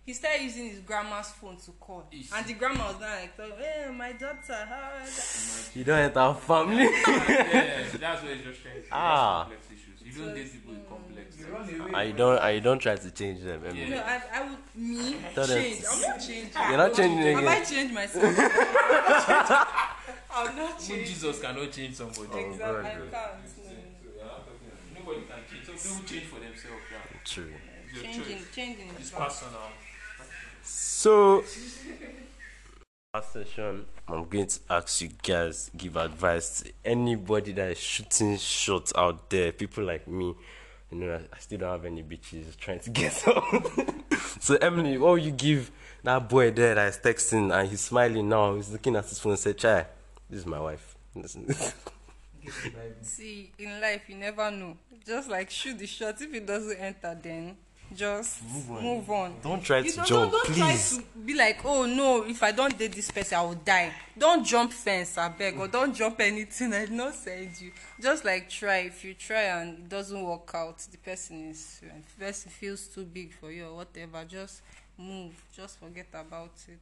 he 0.06 0.12
started 0.12 0.42
using 0.42 0.70
his 0.70 0.78
grandma's 0.80 1.30
phone 1.30 1.56
to 1.56 1.72
call 1.72 2.06
Ish. 2.12 2.30
and 2.32 2.46
the 2.46 2.52
grandma 2.54 2.86
was 2.92 3.00
not 3.00 3.10
like 3.10 3.36
hey 3.58 3.90
my 3.92 4.12
daughter 4.12 4.54
how 4.68 5.02
is 5.04 5.70
You 5.74 5.84
don't 5.84 5.98
enter 5.98 6.34
family. 6.34 6.84
yeah, 7.08 7.82
that's 8.00 8.22
what 8.22 8.32
he's 8.32 8.44
just 8.44 8.62
trying 8.62 8.76
to. 8.82 8.88
Ah. 8.92 9.42
Complex 9.44 9.66
issues. 9.72 9.82
You 10.16 10.24
don't 10.24 10.34
date 10.34 10.52
people 10.52 10.72
with 10.74 10.88
complex. 10.88 11.36
You. 11.38 11.94
I 11.94 12.10
don't. 12.12 12.38
I 12.38 12.58
don't 12.60 12.78
try 12.78 12.94
to 12.96 13.10
change 13.10 13.42
them. 13.42 13.62
that? 13.62 13.70
Emily. 13.70 13.90
no 13.90 13.98
I, 13.98 14.22
I 14.32 14.40
would 14.48 14.58
me 14.76 15.16
Tell 15.34 15.46
change 15.46 15.80
to- 15.80 15.88
I'm 15.90 16.00
not 16.02 16.20
changing 16.20 16.50
You're 16.68 16.76
not 16.78 16.94
changing 16.94 17.18
have 17.36 17.44
I 17.44 17.56
again. 17.56 17.66
changed 17.66 17.94
myself 17.94 18.24
I'm 20.30 20.56
not 20.56 20.74
Even 20.74 20.86
changing 20.86 21.06
Jesus 21.06 21.40
cannot 21.40 21.72
change 21.72 21.94
somebody. 21.96 22.28
Oh, 22.32 22.38
exactly 22.38 22.76
I 22.76 22.82
God. 22.82 22.92
can't 22.92 23.10
no, 23.10 23.10
no, 23.10 23.10
So 23.10 23.62
you're 24.14 24.24
not 24.24 24.46
talking- 24.46 24.94
Nobody 24.94 25.20
can 25.26 25.40
change. 25.50 25.64
So 25.66 25.88
people 25.90 26.06
change 26.08 26.24
for 26.26 26.40
themselves. 26.40 26.84
Yeah. 26.92 27.18
True. 27.24 27.52
It's 27.88 27.94
no. 27.94 28.02
your 28.02 28.12
changing 28.12 28.44
changing 28.54 28.90
It's 28.98 29.10
personal. 29.10 29.70
So, 30.68 31.44
last 33.14 33.32
session, 33.32 33.84
I'm 34.08 34.28
going 34.28 34.48
to 34.48 34.60
ask 34.68 35.00
you 35.00 35.10
guys 35.22 35.70
give 35.76 35.96
advice 35.96 36.62
to 36.62 36.72
anybody 36.84 37.52
that 37.52 37.70
is 37.70 37.78
shooting 37.78 38.36
shots 38.36 38.92
out 38.96 39.30
there. 39.30 39.52
People 39.52 39.84
like 39.84 40.08
me, 40.08 40.34
you 40.90 40.98
know, 40.98 41.12
I, 41.12 41.18
I 41.18 41.38
still 41.38 41.60
don't 41.60 41.70
have 41.70 41.84
any 41.84 42.02
bitches 42.02 42.56
trying 42.56 42.80
to 42.80 42.90
get 42.90 43.12
some. 43.12 44.04
so, 44.40 44.56
Emily, 44.56 44.98
what 44.98 45.10
will 45.10 45.18
you 45.18 45.30
give 45.30 45.70
that 46.02 46.28
boy 46.28 46.50
there 46.50 46.74
that 46.74 46.88
is 46.88 46.98
texting 46.98 47.56
and 47.56 47.68
he's 47.68 47.82
smiling 47.82 48.28
now? 48.28 48.56
He's 48.56 48.72
looking 48.72 48.96
at 48.96 49.04
his 49.08 49.20
phone 49.20 49.32
and 49.32 49.38
say, 49.38 49.52
"Chai, 49.52 49.86
this 50.28 50.40
is 50.40 50.46
my 50.46 50.58
wife." 50.58 50.96
See, 53.02 53.52
in 53.56 53.80
life, 53.80 54.02
you 54.08 54.16
never 54.16 54.50
know. 54.50 54.76
Just 55.06 55.30
like 55.30 55.48
shoot 55.48 55.78
the 55.78 55.86
shot. 55.86 56.20
If 56.20 56.34
it 56.34 56.44
doesn't 56.44 56.76
enter, 56.76 57.16
then 57.22 57.56
just 57.94 58.42
move 58.68 59.10
on. 59.10 59.34
don't 59.42 59.62
try 59.62 59.78
You 59.78 59.90
to 59.90 59.96
don't, 59.96 60.06
jump, 60.06 60.32
don't, 60.32 60.44
don't 60.46 60.54
please. 60.54 60.96
try 60.96 61.02
to 61.02 61.18
be 61.24 61.34
like, 61.34 61.64
oh 61.64 61.86
no, 61.86 62.24
if 62.26 62.42
I 62.42 62.52
don't 62.52 62.76
date 62.76 62.92
this 62.92 63.10
person, 63.10 63.38
I 63.38 63.42
will 63.42 63.54
die. 63.54 63.92
Don't 64.18 64.44
jump 64.44 64.72
fence, 64.72 65.16
I 65.18 65.28
beg, 65.28 65.58
or 65.58 65.68
don't 65.68 65.94
jump 65.94 66.20
anything. 66.20 66.72
I 66.74 66.86
not 66.86 67.14
send 67.14 67.60
you. 67.60 67.70
Just 68.00 68.24
like 68.24 68.48
try. 68.50 68.78
If 68.78 69.04
you 69.04 69.14
try 69.14 69.42
and 69.42 69.78
it 69.78 69.88
doesn't 69.88 70.22
work 70.22 70.50
out, 70.54 70.78
the 70.90 70.98
person 70.98 71.50
is, 71.50 71.80
the 72.18 72.24
person 72.24 72.50
feels 72.50 72.86
too 72.88 73.04
big 73.04 73.32
for 73.32 73.50
you 73.50 73.66
or 73.66 73.76
whatever, 73.76 74.24
just 74.24 74.62
move. 74.98 75.34
Just 75.54 75.78
forget 75.78 76.06
about 76.12 76.52
it. 76.68 76.78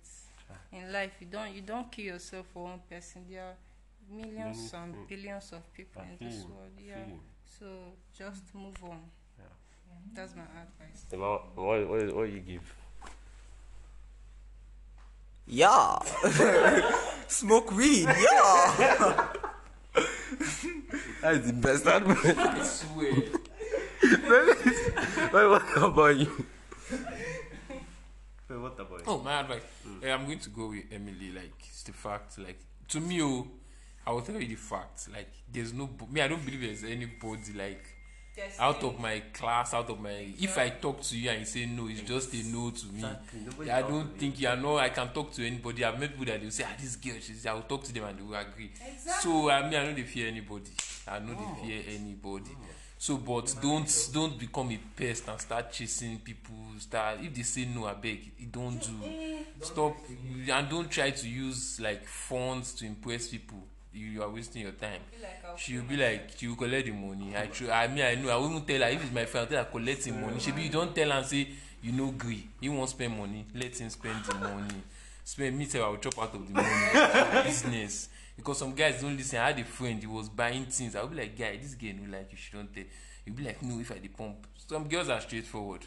In 0.76 0.92
life, 0.92 1.12
you 1.20 1.26
don't 1.30 1.52
you 1.54 1.62
don't 1.62 1.90
kill 1.90 2.04
yourself 2.06 2.46
for 2.52 2.64
one 2.64 2.80
person. 2.90 3.24
There 3.28 3.42
are 3.42 3.54
millions 4.10 4.72
Many 4.72 4.84
and 4.84 5.08
billions 5.08 5.52
of 5.52 5.72
people 5.74 6.02
in 6.02 6.26
this 6.26 6.44
world. 6.44 6.70
Yeah. 6.78 6.96
So 7.58 7.66
just 8.16 8.42
move 8.54 8.76
on. 8.84 9.00
Yeah. 9.94 10.00
That's 10.14 10.35
my 10.37 10.42
advice. 10.42 11.04
The 11.11 11.16
man, 11.16 11.38
what, 11.54 11.88
what, 11.88 12.16
what 12.16 12.30
you 12.30 12.40
give? 12.40 12.74
Yeah. 15.46 15.98
Smoke 17.28 17.72
weed. 17.72 18.09
Yeah. 18.09 19.28
That 21.24 21.37
is 21.37 21.46
the 21.46 21.52
best 21.54 21.87
advice. 21.87 22.37
I 22.37 22.62
swear. 22.62 23.14
Wait, 25.33 25.48
what 25.48 25.76
about 25.83 26.16
you? 26.16 26.44
Wait, 28.50 28.59
what 28.59 28.78
about 28.78 28.98
you? 28.98 29.04
Oh, 29.07 29.18
my 29.20 29.40
advice. 29.40 29.62
Eh, 30.02 30.12
I'm 30.12 30.26
going 30.26 30.38
to 30.40 30.50
go 30.50 30.68
with 30.68 30.85
Emily. 30.92 31.33
Like, 31.35 31.54
it's 31.66 31.83
the 31.85 31.92
fact. 31.92 32.38
Like, 32.38 32.59
to 32.88 33.00
me, 33.00 33.22
oh, 33.22 33.48
I 34.07 34.12
will 34.12 34.20
tell 34.20 34.38
you 34.38 34.48
the 34.48 34.54
fact. 34.57 35.09
Like, 35.11 35.30
there's 35.50 35.72
no. 35.72 35.88
Me, 36.11 36.20
I 36.20 36.28
don't 36.28 36.44
believe 36.44 36.61
there's 36.61 36.85
anybody, 36.85 37.54
like, 37.57 37.87
out 38.59 38.83
of 38.83 38.99
my 38.99 39.23
class, 39.33 39.75
out 39.75 39.90
of 39.90 40.01
my. 40.01 40.27
If 40.38 40.59
I 40.59 40.70
talk 40.70 41.03
to 41.03 41.18
you 41.18 41.31
and 41.31 41.40
you 41.40 41.47
say 41.47 41.66
no, 41.66 41.88
it's 41.88 42.01
just 42.01 42.33
a 42.35 42.42
no 42.49 42.70
to 42.70 42.87
me. 42.87 43.05
Exactly. 43.05 43.70
I 43.70 43.83
don't 43.83 44.18
think 44.18 44.40
you 44.40 44.57
no. 44.57 44.79
I 44.79 44.88
can 44.88 45.09
talk 45.09 45.33
to 45.35 45.47
anybody. 45.47 45.85
I've 45.85 45.99
met 45.99 46.11
people 46.11 46.27
that 46.27 46.40
they 46.40 46.47
will 46.47 46.53
say, 46.53 46.64
ah, 46.66 46.75
this 46.81 46.97
girl, 46.97 47.14
she's. 47.20 47.47
I 47.47 47.53
will 47.53 47.62
talk 47.62 47.85
to 47.85 47.92
them 47.92 48.05
and 48.05 48.18
they 48.18 48.23
will 48.23 48.35
agree. 48.35 48.70
So 49.20 49.51
I 49.51 49.62
mean, 49.62 49.79
I 49.79 49.85
know 49.85 49.94
they 49.94 50.03
fear 50.03 50.29
anybody. 50.29 50.70
I 51.07 51.18
know 51.18 51.35
they 51.35 51.66
fear 51.66 51.83
anybody. 51.94 52.51
So, 52.97 53.18
but 53.18 53.55
don't 53.61 54.09
don't 54.14 54.38
become 54.38 54.70
a 54.70 54.79
pest 54.97 55.29
and 55.29 55.38
start 55.38 55.70
chasing 55.73 56.18
people. 56.20 56.55
Start 56.79 57.18
if 57.23 57.35
they 57.35 57.42
say 57.42 57.66
no, 57.66 57.87
I 57.87 57.92
beg, 57.94 58.33
don't 58.51 58.81
do. 58.81 59.44
Stop 59.61 59.97
and 60.51 60.68
don't 60.70 60.90
try 60.90 61.11
to 61.11 61.29
use 61.29 61.81
like 61.81 62.07
funds 62.07 62.73
to 62.75 62.87
impress 62.87 63.29
people. 63.29 63.59
You, 63.94 64.07
you 64.07 64.22
are 64.22 64.28
wasting 64.28 64.62
your 64.62 64.72
time. 64.72 65.00
She 65.57 65.76
will 65.76 65.85
be 65.85 65.96
like, 65.96 66.30
she 66.37 66.48
will 66.48 66.57
collect 66.57 66.87
the 66.87 66.92
money. 66.92 67.37
I 67.37 67.46
tr- 67.46 67.70
I 67.70 67.87
mean, 67.87 68.04
I 68.04 68.14
know. 68.16 68.28
I 68.30 68.37
won't 68.37 68.66
tell 68.66 68.80
her 68.80 68.88
if 68.88 69.02
it's 69.04 69.12
my 69.14 69.24
friend. 69.24 69.46
I'll 69.46 69.50
tell 69.50 69.64
her 69.64 69.70
collect 69.70 70.02
the 70.04 70.12
money. 70.12 70.40
She 70.40 70.50
be 70.52 70.62
you 70.62 70.70
don't 70.70 70.94
tell 70.94 71.12
and 71.12 71.24
say 71.24 71.48
you 71.83 71.92
no 71.92 72.11
gree. 72.11 72.48
He 72.61 72.68
won't 72.68 72.90
spend 72.90 73.16
money. 73.16 73.46
Let 73.54 73.76
him 73.76 73.88
spend 73.90 74.24
the 74.24 74.35
money. 74.35 74.74
Spend 75.26 75.57
me 75.57 75.64
tell 75.64 75.85
I 75.85 75.88
will 75.88 75.96
chop 75.96 76.18
out 76.18 76.35
of 76.35 76.46
the 76.46 76.52
money. 76.52 77.42
Business. 77.44 78.11
Because 78.37 78.59
some 78.59 78.74
guys 78.74 79.00
don't 79.00 79.16
listen. 79.16 79.38
I 79.38 79.46
had 79.46 79.59
a 79.59 79.64
friend. 79.64 79.98
He 79.98 80.07
was 80.07 80.28
buying 80.28 80.66
things. 80.66 80.94
I'll 80.94 81.07
be 81.07 81.16
like, 81.16 81.38
guy, 81.38 81.57
this 81.57 81.74
girl 81.74 81.92
no 82.02 82.18
like 82.18 82.30
you. 82.30 82.37
She 82.37 82.52
don't 82.52 82.70
tell. 82.74 82.85
You'll 83.24 83.35
be 83.37 83.44
like, 83.44 83.62
no, 83.62 83.80
if 83.80 83.90
I 83.90 83.98
dey 84.00 84.09
pump. 84.09 84.46
Some 84.68 84.87
girls 84.87 85.09
are 85.09 85.20
straightforward. 85.22 85.80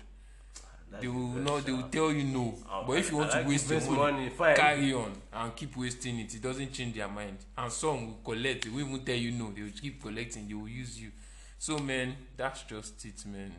They 1.00 1.08
will 1.08 1.28
not. 1.28 1.65
They 1.65 1.71
will 1.71 1.89
tell 1.89 2.12
you 2.12 2.23
no. 2.23 2.56
Oh, 2.71 2.84
but 2.88 2.97
if 2.97 3.12
you 3.12 3.17
want 3.17 3.32
like 3.32 3.43
to 3.43 3.50
waste 3.50 3.69
your 3.69 3.82
money, 3.82 4.32
money, 4.38 4.56
carry 4.56 4.93
on 4.93 5.12
and 5.34 5.56
keep 5.56 5.76
wasting 5.76 6.19
it. 6.19 6.34
It 6.34 6.41
doesn't 6.41 6.71
change 6.73 6.95
their 6.95 7.08
mind. 7.08 7.38
And 7.58 7.71
some 7.71 8.08
will 8.08 8.19
collect. 8.23 8.63
They 8.65 8.69
will 8.69 8.82
even 8.82 9.00
tell 9.04 9.15
you 9.15 9.32
no. 9.32 9.52
They 9.52 9.63
will 9.63 9.71
keep 9.80 10.02
collecting. 10.02 10.47
They 10.47 10.54
will 10.54 10.67
use 10.69 11.00
you. 11.00 11.12
So 11.60 11.78
man, 11.80 12.15
that's 12.36 12.63
just 12.63 13.04
it, 13.06 13.26
man. 13.26 13.52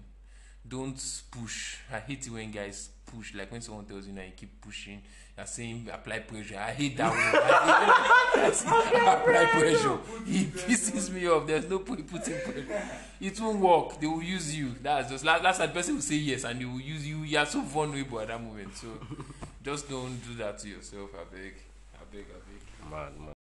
Don't 0.66 1.22
push. 1.30 1.76
I 1.92 1.98
hate 2.00 2.26
it 2.26 2.30
when 2.30 2.50
guys 2.50 2.90
push. 3.06 3.34
Like 3.34 3.50
when 3.50 3.60
someone 3.60 3.84
tells 3.84 4.06
you 4.06 4.12
now, 4.12 4.22
you 4.22 4.32
keep 4.36 4.60
pushing. 4.60 5.00
You're 5.36 5.46
saying 5.46 5.88
apply 5.92 6.18
pressure. 6.20 6.58
I 6.58 6.72
hate 6.72 6.96
that 6.96 7.10
word. 7.10 7.42
I 7.42 8.50
hate 8.50 8.62
apply 8.66 9.44
pressure. 9.46 9.98
It 10.26 10.52
pisses 10.52 11.10
me 11.10 11.28
off. 11.28 11.46
There's 11.46 11.68
no 11.68 11.78
point 11.78 12.06
putting 12.08 12.34
pressure. 12.40 12.82
It 13.20 13.40
won't 13.40 13.60
work. 13.60 14.00
They 14.00 14.06
will 14.06 14.22
use 14.22 14.56
you. 14.56 14.74
That's 14.82 15.10
just 15.10 15.24
last. 15.24 15.42
Last 15.44 15.58
the 15.58 15.68
person 15.68 15.94
will 15.94 16.02
say 16.02 16.16
yes, 16.16 16.44
and 16.44 16.60
they 16.60 16.64
will 16.64 16.80
use 16.80 17.06
you. 17.06 17.18
You 17.18 17.38
are 17.38 17.46
so 17.46 17.60
vulnerable 17.60 18.20
at 18.20 18.28
that 18.28 18.42
moment. 18.42 18.76
So 18.76 18.88
just 19.64 19.88
don't 19.88 20.18
do 20.26 20.34
that 20.34 20.58
to 20.58 20.68
yourself. 20.68 21.10
I 21.14 21.34
beg. 21.34 21.54
I 21.94 22.04
beg. 22.12 22.24
I 22.30 22.90
beg. 22.90 22.90
Man, 22.90 23.26
man. 23.26 23.34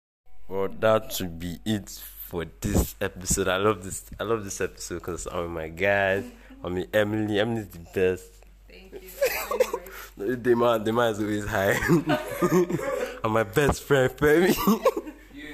Well, 0.48 0.68
that 0.80 1.12
should 1.12 1.38
be 1.38 1.58
it 1.64 1.88
for 1.90 2.44
this 2.60 2.96
episode. 3.00 3.48
I 3.48 3.56
love 3.58 3.84
this. 3.84 4.04
I 4.18 4.24
love 4.24 4.44
this 4.44 4.60
episode 4.60 4.96
because 4.96 5.26
I'm 5.26 5.38
with 5.38 5.46
oh 5.46 5.48
my 5.48 5.68
guys. 5.68 6.24
I'm 6.64 6.74
with 6.74 6.88
Emily. 6.94 7.38
Emily's 7.38 7.68
the 7.68 7.78
best. 7.94 8.32
Thank 8.68 8.92
you. 8.94 9.00
Anyway, 10.18 10.36
The 10.36 10.54
man, 10.56 10.84
the 10.84 10.92
man 10.92 11.12
is 11.12 11.20
always 11.20 11.46
high. 11.46 11.72
and 13.24 13.32
my 13.32 13.42
best 13.42 13.82
friend, 13.82 14.10
Femi. 14.12 14.56
Yeah. 15.34 15.44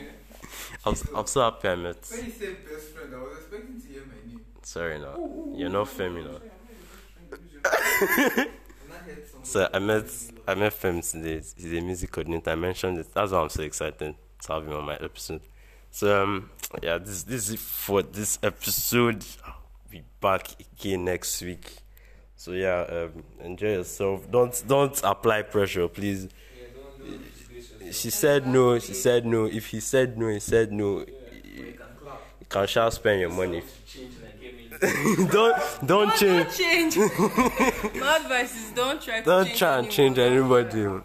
I'm, 0.86 0.94
I'm 1.16 1.26
so 1.26 1.40
happy 1.42 1.68
I 1.68 1.74
met. 1.74 1.96
When 2.10 2.24
you 2.26 2.30
say 2.30 2.52
best 2.52 2.88
friend, 2.94 3.14
I 3.14 3.18
was 3.18 3.38
expecting 3.38 3.80
to 3.80 3.88
hear 3.88 4.02
my 4.06 4.30
name. 4.30 4.40
Sorry, 4.62 4.98
no. 5.00 5.52
You're 5.56 5.70
not 5.70 5.88
Femi, 5.88 6.24
no. 6.24 6.32
Not. 6.32 6.42
So 9.42 9.68
I 9.72 9.78
met 9.80 10.04
I 10.46 10.54
met 10.54 10.72
Fem 10.72 11.00
today. 11.00 11.42
He's 11.56 11.72
a 11.72 11.80
music 11.80 12.12
coordinator. 12.12 12.50
I 12.50 12.54
mentioned 12.54 12.98
it. 12.98 13.12
That's 13.12 13.32
why 13.32 13.40
I'm 13.40 13.48
so 13.48 13.62
excited 13.62 14.14
to 14.42 14.52
have 14.52 14.66
him 14.66 14.74
on 14.74 14.84
my 14.84 14.94
episode. 14.96 15.40
So 15.90 16.22
um 16.22 16.50
yeah, 16.82 16.98
this 16.98 17.24
this 17.24 17.48
is 17.50 17.60
for 17.60 18.02
this 18.02 18.38
episode. 18.42 19.24
I'll 19.90 19.98
be 19.98 20.05
back 20.20 20.48
again 20.61 21.05
next 21.05 21.42
week. 21.42 21.79
So 22.37 22.53
yeah, 22.53 22.87
um, 22.88 23.24
enjoy 23.40 23.72
yourself. 23.72 24.31
Don't 24.31 24.62
don't 24.66 25.00
apply 25.03 25.42
pressure, 25.42 25.88
please. 25.88 26.29
Yeah, 26.29 26.66
don't, 26.74 27.20
don't. 27.83 27.92
She 27.94 28.11
said 28.11 28.46
no. 28.46 28.79
She 28.79 28.94
said 28.94 29.26
no. 29.26 29.46
If 29.46 29.66
he 29.68 29.81
said 29.81 30.16
no, 30.16 30.29
he 30.29 30.38
said 30.40 30.72
no. 30.72 31.00
But 31.00 31.09
you 31.44 31.62
can 31.72 31.87
clap. 31.98 32.20
You 32.40 32.46
can 32.48 32.66
shall 32.66 32.90
spend 32.90 33.20
your 33.20 33.31
money. 33.31 33.62
Change 33.87 34.14
like 34.22 34.83
Emily. 34.83 35.26
don't 35.33 35.57
don't 35.85 36.18
don't 36.18 36.50
change. 36.50 36.57
change. 36.57 36.96
My 38.00 38.16
advice 38.16 38.57
is 38.57 38.70
don't 38.72 39.03
try 39.03 39.20
to 39.20 39.24
Don't 39.26 39.46
change 39.46 39.59
try 39.59 39.79
and 39.79 39.90
change 39.90 40.18
anybody. 40.18 40.87
Oh. 40.87 41.05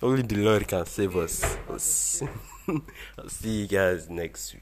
Only 0.00 0.22
the 0.22 0.36
Lord 0.36 0.66
can 0.66 0.86
save 0.86 1.16
us. 1.16 1.56
I'll 1.68 3.28
see 3.28 3.62
you 3.62 3.66
guys 3.66 4.08
next 4.08 4.52
week. 4.54 4.60